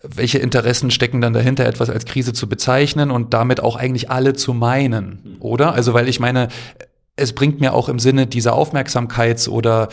[0.02, 4.34] welche Interessen stecken dann dahinter, etwas als Krise zu bezeichnen und damit auch eigentlich alle
[4.34, 5.74] zu meinen, oder?
[5.74, 6.48] Also, weil ich meine,
[7.18, 9.90] es bringt mir auch im Sinne dieser Aufmerksamkeits- oder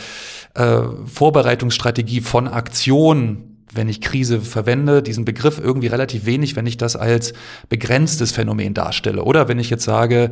[0.55, 6.77] äh, Vorbereitungsstrategie von Aktionen wenn ich Krise verwende, diesen Begriff irgendwie relativ wenig, wenn ich
[6.77, 7.33] das als
[7.69, 9.25] begrenztes Phänomen darstelle.
[9.25, 10.31] Oder wenn ich jetzt sage,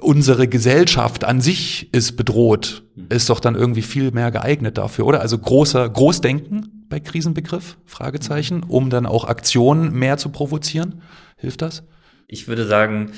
[0.00, 5.20] unsere Gesellschaft an sich ist bedroht, ist doch dann irgendwie viel mehr geeignet dafür, oder?
[5.20, 11.02] Also großer Großdenken bei Krisenbegriff, Fragezeichen, um dann auch Aktionen mehr zu provozieren.
[11.36, 11.84] Hilft das?
[12.26, 13.12] Ich würde sagen,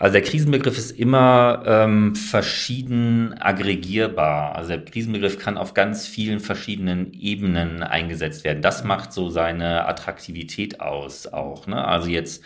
[0.00, 4.56] also der Krisenbegriff ist immer ähm, verschieden aggregierbar.
[4.56, 8.62] Also der Krisenbegriff kann auf ganz vielen verschiedenen Ebenen eingesetzt werden.
[8.62, 11.66] Das macht so seine Attraktivität aus auch.
[11.66, 11.84] Ne?
[11.84, 12.42] Also jetzt,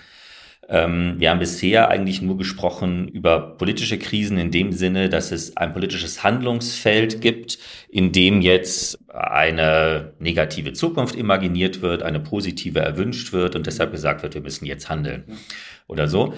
[0.68, 5.56] ähm, wir haben bisher eigentlich nur gesprochen über politische Krisen in dem Sinne, dass es
[5.56, 13.32] ein politisches Handlungsfeld gibt, in dem jetzt eine negative Zukunft imaginiert wird, eine positive erwünscht
[13.32, 15.22] wird und deshalb gesagt wird, wir müssen jetzt handeln
[15.86, 16.34] oder so.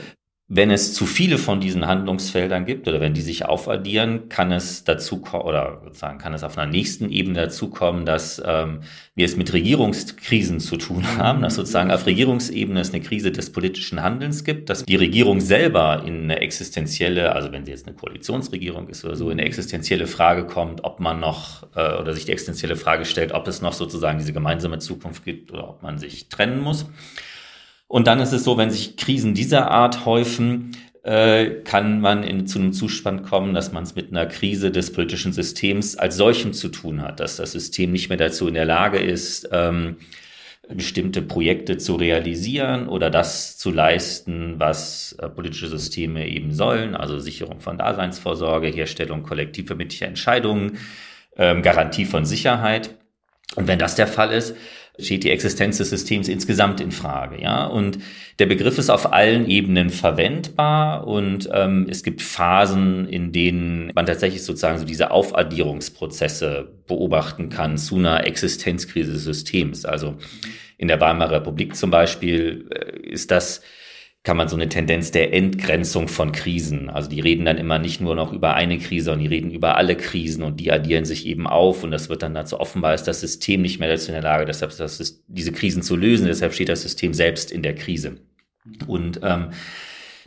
[0.49, 4.85] Wenn es zu viele von diesen Handlungsfeldern gibt oder wenn die sich aufaddieren, kann es
[4.85, 8.83] dazu oder sozusagen kann es auf einer nächsten Ebene dazu kommen, dass ähm,
[9.17, 13.51] wir es mit Regierungskrisen zu tun haben, dass sozusagen auf Regierungsebene es eine Krise des
[13.51, 17.97] politischen Handelns gibt, dass die Regierung selber in eine existenzielle, also wenn sie jetzt eine
[17.97, 22.25] Koalitionsregierung ist oder so, in eine existenzielle Frage kommt, ob man noch äh, oder sich
[22.25, 25.99] die existenzielle Frage stellt, ob es noch sozusagen diese gemeinsame Zukunft gibt oder ob man
[25.99, 26.87] sich trennen muss.
[27.89, 30.73] Und dann ist es so, wenn sich Krisen dieser Art häufen,
[31.07, 34.93] äh, kann man in, zu einem Zustand kommen, dass man es mit einer Krise des
[34.93, 38.65] politischen Systems als solchem zu tun hat, dass das System nicht mehr dazu in der
[38.65, 39.99] Lage ist, ähm,
[40.69, 47.21] bestimmte Projekte zu realisieren oder das zu leisten, was äh, politische Systeme eben sollen, also
[47.21, 50.79] Sicherung von Daseinsvorsorge, Herstellung kollektiv verbindlicher Entscheidungen,
[51.37, 52.97] ähm, Garantie von Sicherheit.
[53.55, 54.57] Und wenn das der Fall ist,
[54.99, 57.41] steht die Existenz des Systems insgesamt in Frage.
[57.41, 57.67] Ja?
[57.67, 57.99] Und
[58.39, 64.07] der Begriff ist auf allen Ebenen verwendbar und ähm, es gibt Phasen, in denen man
[64.07, 69.85] tatsächlich sozusagen so diese Aufaddierungsprozesse beobachten kann zu einer Existenzkrise des Systems.
[69.85, 70.17] Also
[70.79, 73.63] in der Weimarer Republik zum Beispiel äh, ist das
[74.27, 76.91] kann man so eine Tendenz der Entgrenzung von Krisen.
[76.91, 79.77] Also die reden dann immer nicht nur noch über eine Krise, sondern die reden über
[79.77, 83.05] alle Krisen und die addieren sich eben auf und das wird dann dazu offenbar ist
[83.05, 86.27] das System nicht mehr dazu in der Lage, deshalb das diese Krisen zu lösen.
[86.27, 88.17] Deshalb steht das System selbst in der Krise.
[88.89, 89.51] Und ähm,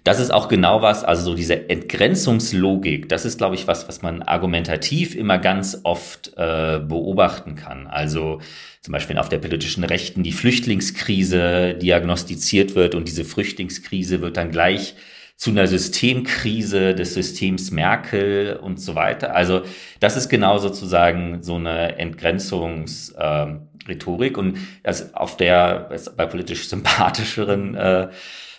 [0.03, 4.01] das ist auch genau was, also so diese Entgrenzungslogik, das ist, glaube ich, was, was
[4.01, 7.87] man argumentativ immer ganz oft äh, beobachten kann.
[7.87, 8.39] Also
[8.81, 14.51] zum Beispiel auf der politischen Rechten die Flüchtlingskrise diagnostiziert wird und diese Flüchtlingskrise wird dann
[14.51, 14.95] gleich
[15.39, 19.33] zu einer Systemkrise des Systems Merkel und so weiter.
[19.33, 19.61] Also
[20.01, 27.75] das ist genau sozusagen so eine Entgrenzungsrhetorik äh, und das auf der bei politisch sympathischeren
[27.75, 28.09] äh,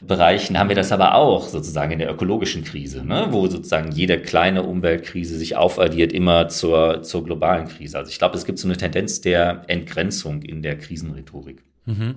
[0.00, 3.26] Bereichen haben wir das aber auch sozusagen in der ökologischen Krise, ne?
[3.28, 7.98] wo sozusagen jede kleine Umweltkrise sich aufaddiert immer zur, zur globalen Krise.
[7.98, 11.62] Also ich glaube, es gibt so eine Tendenz der Entgrenzung in der Krisenrhetorik.
[11.84, 12.14] Mhm.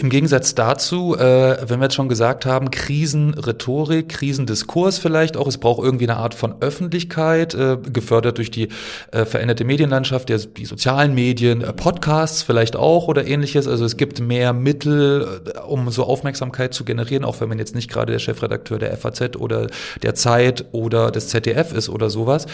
[0.00, 5.58] Im Gegensatz dazu, äh, wenn wir jetzt schon gesagt haben, Krisenrhetorik, Krisendiskurs vielleicht auch, es
[5.58, 8.68] braucht irgendwie eine Art von Öffentlichkeit, äh, gefördert durch die
[9.12, 13.68] äh, veränderte Medienlandschaft, der, die sozialen Medien, äh, Podcasts vielleicht auch oder ähnliches.
[13.68, 17.74] Also es gibt mehr Mittel, äh, um so Aufmerksamkeit zu generieren, auch wenn man jetzt
[17.74, 19.66] nicht gerade der Chefredakteur der FAZ oder
[20.02, 22.46] der Zeit oder des ZDF ist oder sowas.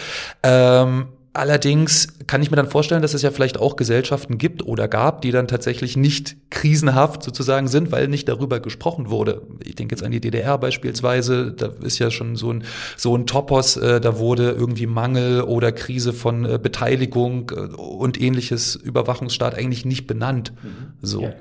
[0.43, 1.07] Ähm,
[1.37, 5.21] Allerdings kann ich mir dann vorstellen, dass es ja vielleicht auch Gesellschaften gibt oder gab,
[5.21, 9.43] die dann tatsächlich nicht krisenhaft sozusagen sind, weil nicht darüber gesprochen wurde.
[9.63, 12.63] Ich denke jetzt an die DDR beispielsweise, da ist ja schon so ein,
[12.95, 18.19] so ein Topos, äh, da wurde irgendwie Mangel oder Krise von äh, Beteiligung äh, und
[18.19, 20.53] ähnliches Überwachungsstaat eigentlich nicht benannt.
[20.63, 20.93] Mhm.
[21.03, 21.21] So.
[21.21, 21.33] Ja.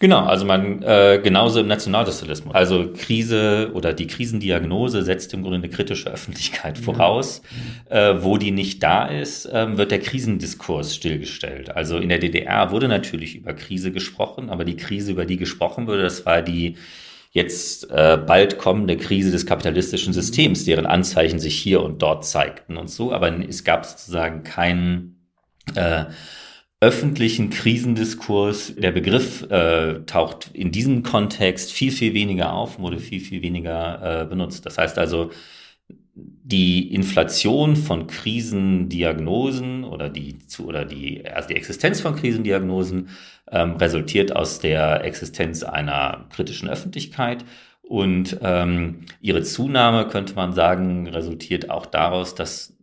[0.00, 2.54] Genau, also man äh, genauso im Nationalsozialismus.
[2.54, 7.42] Also Krise oder die Krisendiagnose setzt im Grunde eine kritische Öffentlichkeit voraus.
[7.88, 11.74] Äh, wo die nicht da ist, äh, wird der Krisendiskurs stillgestellt.
[11.74, 15.86] Also in der DDR wurde natürlich über Krise gesprochen, aber die Krise, über die gesprochen
[15.86, 16.76] wurde, das war die
[17.30, 22.76] jetzt äh, bald kommende Krise des kapitalistischen Systems, deren Anzeichen sich hier und dort zeigten
[22.76, 23.12] und so.
[23.12, 25.28] Aber es gab sozusagen keinen
[25.74, 26.04] äh,
[26.84, 33.20] öffentlichen Krisendiskurs, der Begriff äh, taucht in diesem Kontext viel, viel weniger auf, wurde viel,
[33.20, 34.66] viel weniger äh, benutzt.
[34.66, 35.30] Das heißt also,
[36.14, 43.08] die Inflation von Krisendiagnosen oder die oder die also die Existenz von Krisendiagnosen
[43.50, 47.46] ähm, resultiert aus der Existenz einer kritischen Öffentlichkeit
[47.82, 52.73] und ähm, ihre Zunahme könnte man sagen resultiert auch daraus, dass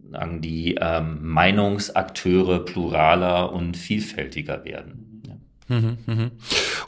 [0.42, 5.12] die ähm, Meinungsakteure pluraler und vielfältiger werden.
[5.68, 6.32] Mhm, mhm.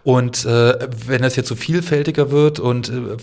[0.03, 3.17] Und äh, wenn das jetzt so vielfältiger wird und äh,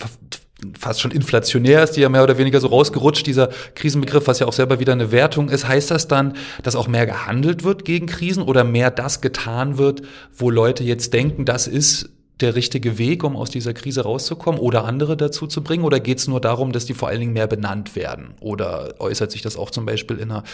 [0.79, 4.47] fast schon inflationär ist, die ja mehr oder weniger so rausgerutscht, dieser Krisenbegriff, was ja
[4.47, 8.07] auch selber wieder eine Wertung ist, heißt das dann, dass auch mehr gehandelt wird gegen
[8.07, 10.03] Krisen oder mehr das getan wird,
[10.35, 12.11] wo Leute jetzt denken, das ist
[12.43, 15.85] der richtige Weg, um aus dieser Krise rauszukommen oder andere dazu zu bringen?
[15.85, 18.35] Oder geht es nur darum, dass die vor allen Dingen mehr benannt werden?
[18.41, 20.45] Oder äußert sich das auch zum Beispiel in einer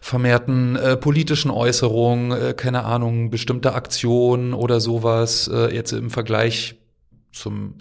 [0.00, 6.76] vermehrten äh, politischen Äußerung, äh, keine Ahnung, bestimmte Aktionen oder sowas, äh, jetzt im Vergleich
[7.32, 7.74] zum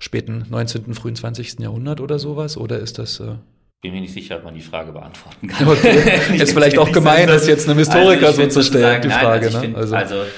[0.00, 1.60] späten 19., frühen 20.
[1.60, 2.56] Jahrhundert oder sowas?
[2.56, 3.20] Oder ist das...
[3.20, 3.36] Äh
[3.84, 5.68] bin mir nicht sicher, ob man die Frage beantworten kann.
[5.68, 6.36] Okay.
[6.42, 9.50] ist vielleicht auch gemein, das jetzt einem Historiker also so zu stellen, die Frage.
[9.50, 10.00] Nein, also, ne?
[10.00, 10.30] also, also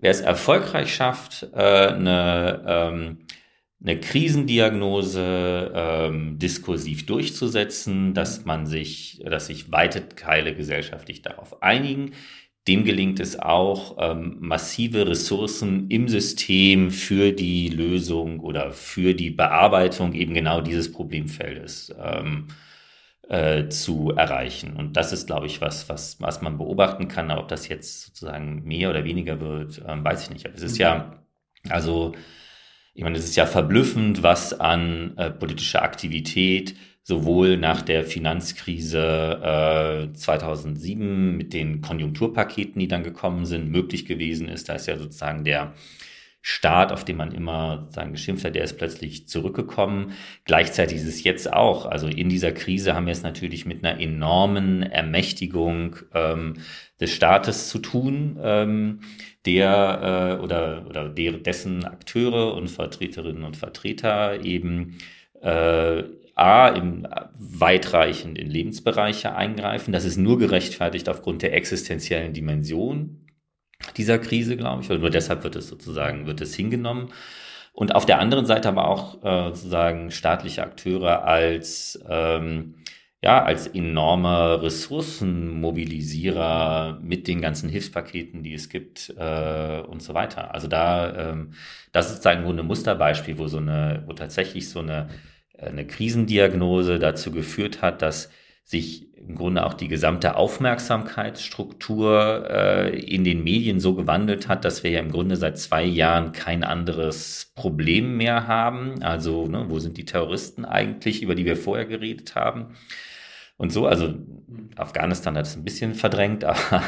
[0.00, 3.18] wer es erfolgreich schafft, äh, eine, ähm,
[3.82, 12.12] eine Krisendiagnose ähm, diskursiv durchzusetzen, dass man sich, dass sich weite Teile gesellschaftlich darauf einigen,
[12.68, 19.30] dem gelingt es auch, ähm, massive Ressourcen im System für die Lösung oder für die
[19.30, 22.48] Bearbeitung eben genau dieses Problemfeldes ähm,
[23.30, 24.74] äh, zu erreichen.
[24.76, 27.30] Und das ist, glaube ich, was, was, was man beobachten kann.
[27.30, 30.46] ob das jetzt sozusagen mehr oder weniger wird, ähm, weiß ich nicht.
[30.46, 31.22] Aber es ist ja,
[31.68, 32.12] also,
[32.92, 36.74] ich meine, es ist ja verblüffend, was an äh, politischer Aktivität
[37.04, 44.48] sowohl nach der Finanzkrise äh, 2007 mit den Konjunkturpaketen, die dann gekommen sind, möglich gewesen
[44.48, 44.68] ist.
[44.68, 45.74] Da ist ja sozusagen der
[46.42, 50.12] Staat, auf den man immer sozusagen geschimpft hat, der ist plötzlich zurückgekommen.
[50.46, 54.00] Gleichzeitig ist es jetzt auch, also in dieser Krise haben wir es natürlich mit einer
[54.00, 56.54] enormen Ermächtigung ähm,
[56.98, 59.00] des Staates zu tun, ähm,
[59.44, 64.96] der äh, oder, oder der, dessen Akteure und Vertreterinnen und Vertreter eben
[65.42, 69.92] äh, A, im, weitreichend in Lebensbereiche eingreifen.
[69.92, 73.26] Das ist nur gerechtfertigt aufgrund der existenziellen Dimension
[73.96, 74.90] dieser Krise, glaube ich.
[74.90, 77.12] Oder nur deshalb wird es sozusagen, wird es hingenommen.
[77.72, 82.74] Und auf der anderen Seite aber auch äh, sozusagen staatliche Akteure als ähm,
[83.22, 90.54] ja, als enormer Ressourcenmobilisierer mit den ganzen Hilfspaketen, die es gibt äh, und so weiter.
[90.54, 91.52] Also da, ähm,
[91.92, 95.08] das ist ein Musterbeispiel, wo so eine, wo tatsächlich so eine,
[95.58, 98.30] eine Krisendiagnose dazu geführt hat, dass
[98.64, 104.82] sich im Grunde auch die gesamte Aufmerksamkeitsstruktur äh, in den Medien so gewandelt hat, dass
[104.82, 109.02] wir ja im Grunde seit zwei Jahren kein anderes Problem mehr haben.
[109.02, 112.76] Also, ne, wo sind die Terroristen eigentlich, über die wir vorher geredet haben?
[113.56, 114.14] Und so, also
[114.76, 116.82] Afghanistan hat es ein bisschen verdrängt, aber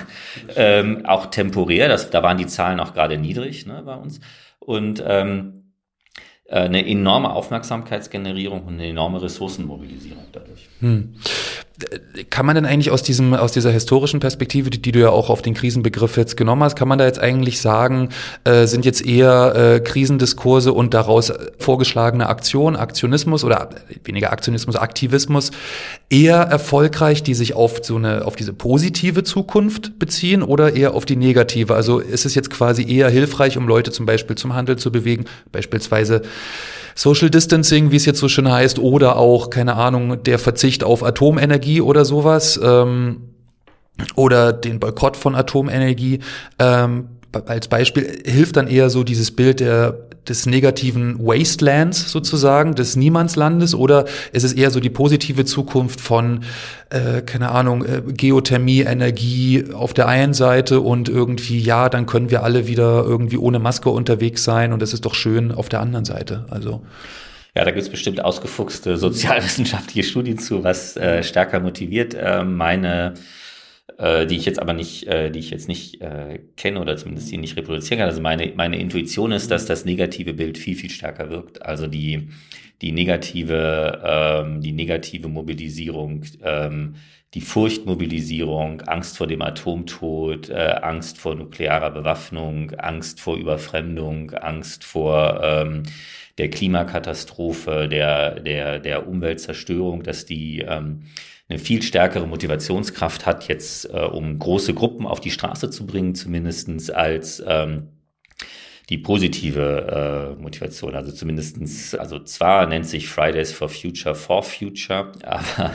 [0.57, 4.21] ähm, auch temporär, das, da waren die Zahlen auch gerade niedrig ne, bei uns.
[4.59, 5.63] Und ähm,
[6.47, 10.69] äh, eine enorme Aufmerksamkeitsgenerierung und eine enorme Ressourcenmobilisierung dadurch.
[10.81, 11.15] Hm.
[12.31, 15.31] Kann man denn eigentlich aus diesem, aus dieser historischen Perspektive, die, die, du ja auch
[15.31, 18.11] auf den Krisenbegriff jetzt genommen hast, kann man da jetzt eigentlich sagen,
[18.45, 23.71] äh, sind jetzt eher äh, Krisendiskurse und daraus vorgeschlagene Aktion, Aktionismus oder
[24.05, 25.51] weniger Aktionismus, Aktivismus
[26.11, 31.05] eher erfolgreich, die sich auf so eine, auf diese positive Zukunft beziehen oder eher auf
[31.05, 31.75] die negative?
[31.75, 35.25] Also ist es jetzt quasi eher hilfreich, um Leute zum Beispiel zum Handel zu bewegen,
[35.51, 36.23] beispielsweise
[36.95, 41.03] Social Distancing, wie es jetzt so schön heißt, oder auch, keine Ahnung, der Verzicht auf
[41.03, 43.29] Atomenergie oder sowas, ähm,
[44.17, 46.21] oder den Boykott von Atomenergie.
[46.59, 47.09] Ähm,
[47.47, 53.75] als Beispiel hilft dann eher so dieses Bild der des negativen Wastelands sozusagen, des Niemandslandes,
[53.75, 56.45] oder ist es eher so die positive Zukunft von,
[56.91, 62.31] äh, keine Ahnung, äh, Geothermie, Energie auf der einen Seite und irgendwie, ja, dann können
[62.31, 65.81] wir alle wieder irgendwie ohne Maske unterwegs sein und das ist doch schön auf der
[65.81, 66.47] anderen Seite.
[66.51, 66.83] Also.
[67.55, 72.15] Ja, da gibt es bestimmt ausgefuchste sozialwissenschaftliche Studien zu, was äh, stärker motiviert.
[72.15, 73.15] Äh, meine
[74.03, 77.31] äh, die ich jetzt aber nicht, äh, die ich jetzt nicht äh, kenne oder zumindest
[77.31, 78.09] die nicht reproduzieren kann.
[78.09, 81.65] Also meine, meine Intuition ist, dass das negative Bild viel, viel stärker wirkt.
[81.65, 82.29] Also die,
[82.81, 86.97] die negative, ähm, die negative Mobilisierung, ähm,
[87.35, 94.83] die Furchtmobilisierung, Angst vor dem Atomtod, äh, Angst vor nuklearer Bewaffnung, Angst vor Überfremdung, Angst
[94.83, 95.85] vor ähm,
[96.39, 101.03] der Klimakatastrophe, der, der, der Umweltzerstörung, dass die ähm,
[101.49, 106.15] eine viel stärkere Motivationskraft hat, jetzt äh, um große Gruppen auf die Straße zu bringen,
[106.15, 107.89] zumindestens als ähm,
[108.89, 110.95] die positive äh, Motivation.
[110.95, 115.73] Also zumindestens, also zwar nennt sich Fridays for Future for Future, aber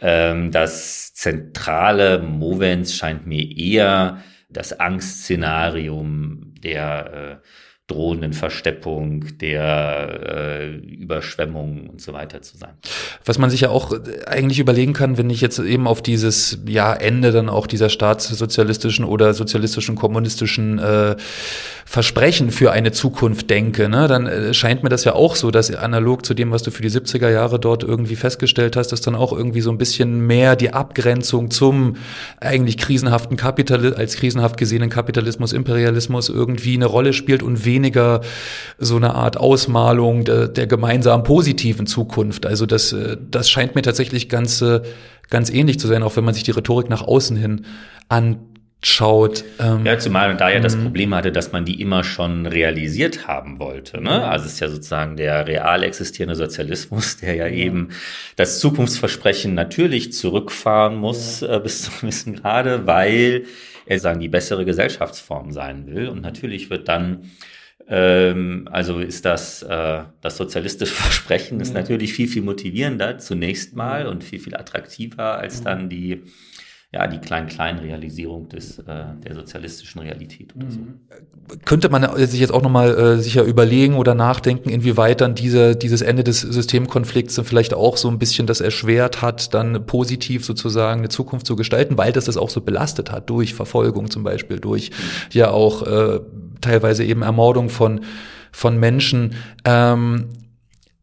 [0.00, 7.46] ähm, das zentrale Movens scheint mir eher das Angstszenarium der äh,
[7.92, 12.72] drohenden Versteppung, der äh, Überschwemmung und so weiter zu sein.
[13.24, 13.94] Was man sich ja auch
[14.26, 19.04] eigentlich überlegen kann, wenn ich jetzt eben auf dieses ja, Ende dann auch dieser staatssozialistischen
[19.04, 21.16] oder sozialistischen, kommunistischen äh,
[21.84, 25.74] Versprechen für eine Zukunft denke, ne, dann äh, scheint mir das ja auch so, dass
[25.74, 29.14] analog zu dem, was du für die 70er Jahre dort irgendwie festgestellt hast, dass dann
[29.14, 31.96] auch irgendwie so ein bisschen mehr die Abgrenzung zum
[32.40, 37.81] eigentlich krisenhaften Kapitalismus, als krisenhaft gesehenen Kapitalismus, Imperialismus irgendwie eine Rolle spielt und weniger
[38.78, 42.46] so eine Art Ausmalung der, der gemeinsamen positiven Zukunft.
[42.46, 44.80] Also das, äh, das scheint mir tatsächlich ganz, äh,
[45.30, 47.64] ganz ähnlich zu sein, auch wenn man sich die Rhetorik nach außen hin
[48.08, 48.38] an
[48.84, 49.44] schaut.
[49.60, 50.84] Ähm, ja, zumal man da ja das mhm.
[50.84, 54.00] Problem hatte, dass man die immer schon realisiert haben wollte.
[54.00, 54.24] Ne?
[54.24, 57.52] Also es ist ja sozusagen der real existierende Sozialismus, der ja, ja.
[57.52, 57.90] eben
[58.36, 61.56] das Zukunftsversprechen natürlich zurückfahren muss ja.
[61.56, 63.44] äh, bis zum gewissen Grade, weil
[63.86, 66.08] er sagen die bessere Gesellschaftsform sein will.
[66.08, 67.30] Und natürlich wird dann
[67.88, 74.06] ähm, also ist das, äh, das sozialistische Versprechen ist natürlich viel, viel motivierender zunächst mal
[74.06, 76.22] und viel, viel attraktiver als dann die
[76.94, 78.84] ja, die klein-klein Realisierung des, äh,
[79.24, 80.80] der sozialistischen Realität oder so.
[80.80, 81.00] Mhm.
[81.64, 86.02] Könnte man sich jetzt auch nochmal äh, sicher überlegen oder nachdenken, inwieweit dann diese, dieses
[86.02, 91.08] Ende des Systemkonflikts vielleicht auch so ein bisschen das erschwert hat, dann positiv sozusagen eine
[91.08, 94.90] Zukunft zu gestalten, weil das das auch so belastet hat durch Verfolgung zum Beispiel, durch
[95.32, 96.20] ja auch äh,
[96.60, 98.02] teilweise eben Ermordung von
[98.54, 99.34] von Menschen.
[99.64, 100.28] Ähm,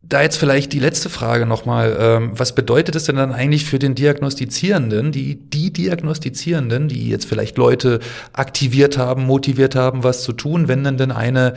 [0.10, 1.96] da jetzt vielleicht die letzte Frage nochmal.
[2.00, 7.26] Ähm, was bedeutet es denn dann eigentlich für den Diagnostizierenden, die, die Diagnostizierenden, die jetzt
[7.26, 8.00] vielleicht Leute
[8.34, 11.54] aktiviert haben, motiviert haben, was zu tun, wenn dann denn eine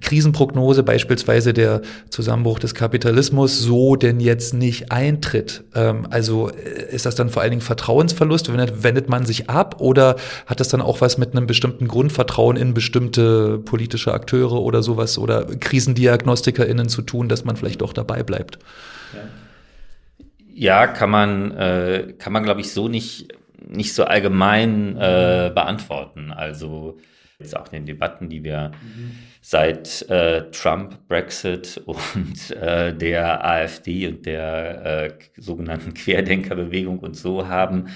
[0.00, 5.62] Krisenprognose, beispielsweise der Zusammenbruch des Kapitalismus, so denn jetzt nicht eintritt?
[5.76, 8.50] Ähm, also äh, ist das dann vor allen Dingen Vertrauensverlust?
[8.50, 12.56] Wendet, wendet man sich ab oder hat das dann auch was mit einem bestimmten Grundvertrauen
[12.56, 17.94] in bestimmte politische Akteure oder sowas oder KrisendiagnostikerInnen zu tun, dass man vielleicht doch auch
[17.94, 18.58] dabei bleibt.
[20.54, 23.28] Ja, kann man, äh, kann man, glaube ich, so nicht,
[23.66, 26.30] nicht so allgemein äh, beantworten.
[26.30, 26.98] Also
[27.38, 29.12] jetzt auch in den Debatten, die wir mhm.
[29.40, 37.48] seit äh, Trump, Brexit und äh, der AfD und der äh, sogenannten Querdenkerbewegung und so
[37.48, 37.88] haben,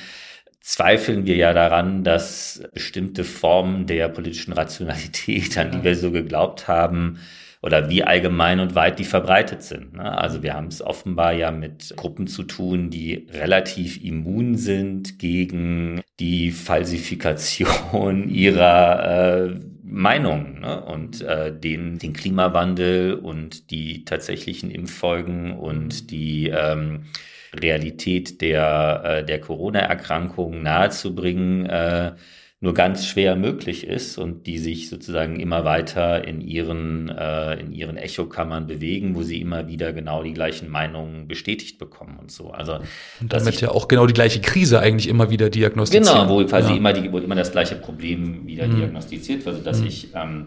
[0.61, 6.67] zweifeln wir ja daran, dass bestimmte Formen der politischen Rationalität, an die wir so geglaubt
[6.67, 7.21] haben,
[7.67, 9.95] oder wie allgemein und weit die verbreitet sind.
[9.95, 10.17] Ne?
[10.17, 16.01] Also wir haben es offenbar ja mit Gruppen zu tun, die relativ immun sind gegen
[16.21, 20.81] die Falsifikation ihrer äh, Meinungen ne?
[20.85, 27.07] und äh, den, den Klimawandel und die tatsächlichen Impffolgen und die ähm,
[27.53, 31.67] Realität der, äh, der Corona-Erkrankung nahezubringen.
[31.67, 32.13] Äh,
[32.61, 37.71] nur ganz schwer möglich ist und die sich sozusagen immer weiter in ihren, äh, in
[37.73, 42.51] ihren Echokammern bewegen, wo sie immer wieder genau die gleichen Meinungen bestätigt bekommen und so.
[42.51, 42.79] Also
[43.21, 46.07] und damit ich, ja auch genau die gleiche Krise eigentlich immer wieder diagnostiziert.
[46.07, 46.77] Genau, wo quasi ja.
[46.77, 48.77] immer, die, wo immer das gleiche Problem wieder mhm.
[48.77, 49.87] diagnostiziert wird, also dass mhm.
[49.89, 50.47] ich ähm,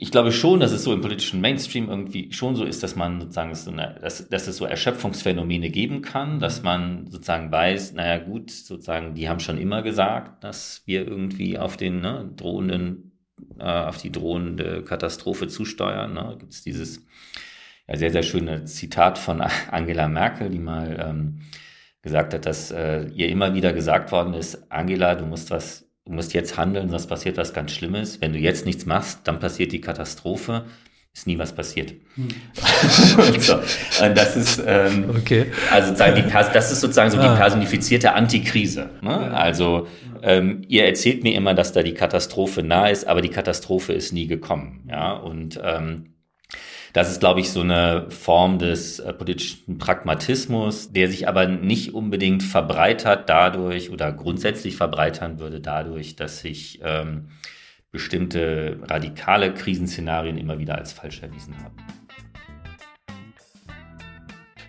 [0.00, 3.20] ich glaube schon, dass es so im politischen Mainstream irgendwie schon so ist, dass man
[3.20, 8.18] sozusagen, so eine, dass, dass es so Erschöpfungsphänomene geben kann, dass man sozusagen weiß, naja
[8.18, 13.18] gut, sozusagen, die haben schon immer gesagt, dass wir irgendwie auf den ne, drohenden,
[13.58, 16.14] äh, auf die drohende Katastrophe zusteuern.
[16.14, 16.36] Ne?
[16.38, 17.04] Gibt es dieses
[17.88, 19.40] ja, sehr, sehr schöne Zitat von
[19.70, 21.40] Angela Merkel, die mal ähm,
[22.02, 26.14] gesagt hat, dass äh, ihr immer wieder gesagt worden ist, Angela, du musst was du
[26.14, 28.20] musst jetzt handeln, sonst passiert was ganz Schlimmes.
[28.20, 30.64] Wenn du jetzt nichts machst, dann passiert die Katastrophe.
[31.14, 31.94] Ist nie was passiert.
[32.14, 32.28] Hm.
[33.40, 33.60] so,
[34.14, 35.46] das ist ähm, okay.
[35.70, 37.32] also die, das ist sozusagen so ah.
[37.32, 38.90] die personifizierte Antikrise.
[39.02, 39.34] Ne?
[39.34, 39.88] Also
[40.22, 44.12] ähm, ihr erzählt mir immer, dass da die Katastrophe nah ist, aber die Katastrophe ist
[44.12, 44.86] nie gekommen.
[44.88, 46.14] Ja und ähm,
[46.92, 51.94] das ist, glaube ich, so eine Form des äh, politischen Pragmatismus, der sich aber nicht
[51.94, 57.28] unbedingt verbreitert dadurch oder grundsätzlich verbreitern würde dadurch, dass sich ähm,
[57.90, 61.76] bestimmte radikale Krisenszenarien immer wieder als falsch erwiesen haben.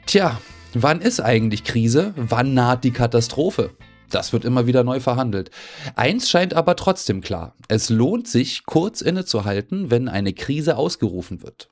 [0.05, 0.41] Tja,
[0.73, 2.13] wann ist eigentlich Krise?
[2.15, 3.71] Wann naht die Katastrophe?
[4.09, 5.51] Das wird immer wieder neu verhandelt.
[5.95, 7.55] Eins scheint aber trotzdem klar.
[7.67, 11.69] Es lohnt sich, kurz innezuhalten, wenn eine Krise ausgerufen wird.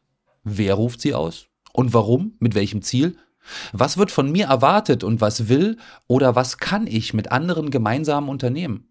[0.50, 1.48] Wer ruft sie aus?
[1.74, 2.38] Und warum?
[2.40, 3.18] Mit welchem Ziel?
[3.74, 5.78] Was wird von mir erwartet und was will
[6.08, 8.88] oder was kann ich mit anderen gemeinsam unternehmen?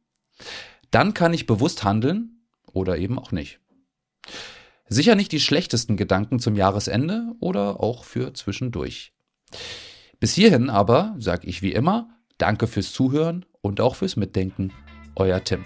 [0.91, 2.43] Dann kann ich bewusst handeln
[2.73, 3.59] oder eben auch nicht.
[4.89, 9.15] Sicher nicht die schlechtesten Gedanken zum Jahresende oder auch für zwischendurch.
[10.21, 14.73] Bis hierhin aber sage ich wie immer Danke fürs Zuhören und auch fürs Mitdenken.
[15.15, 15.65] Euer Tim.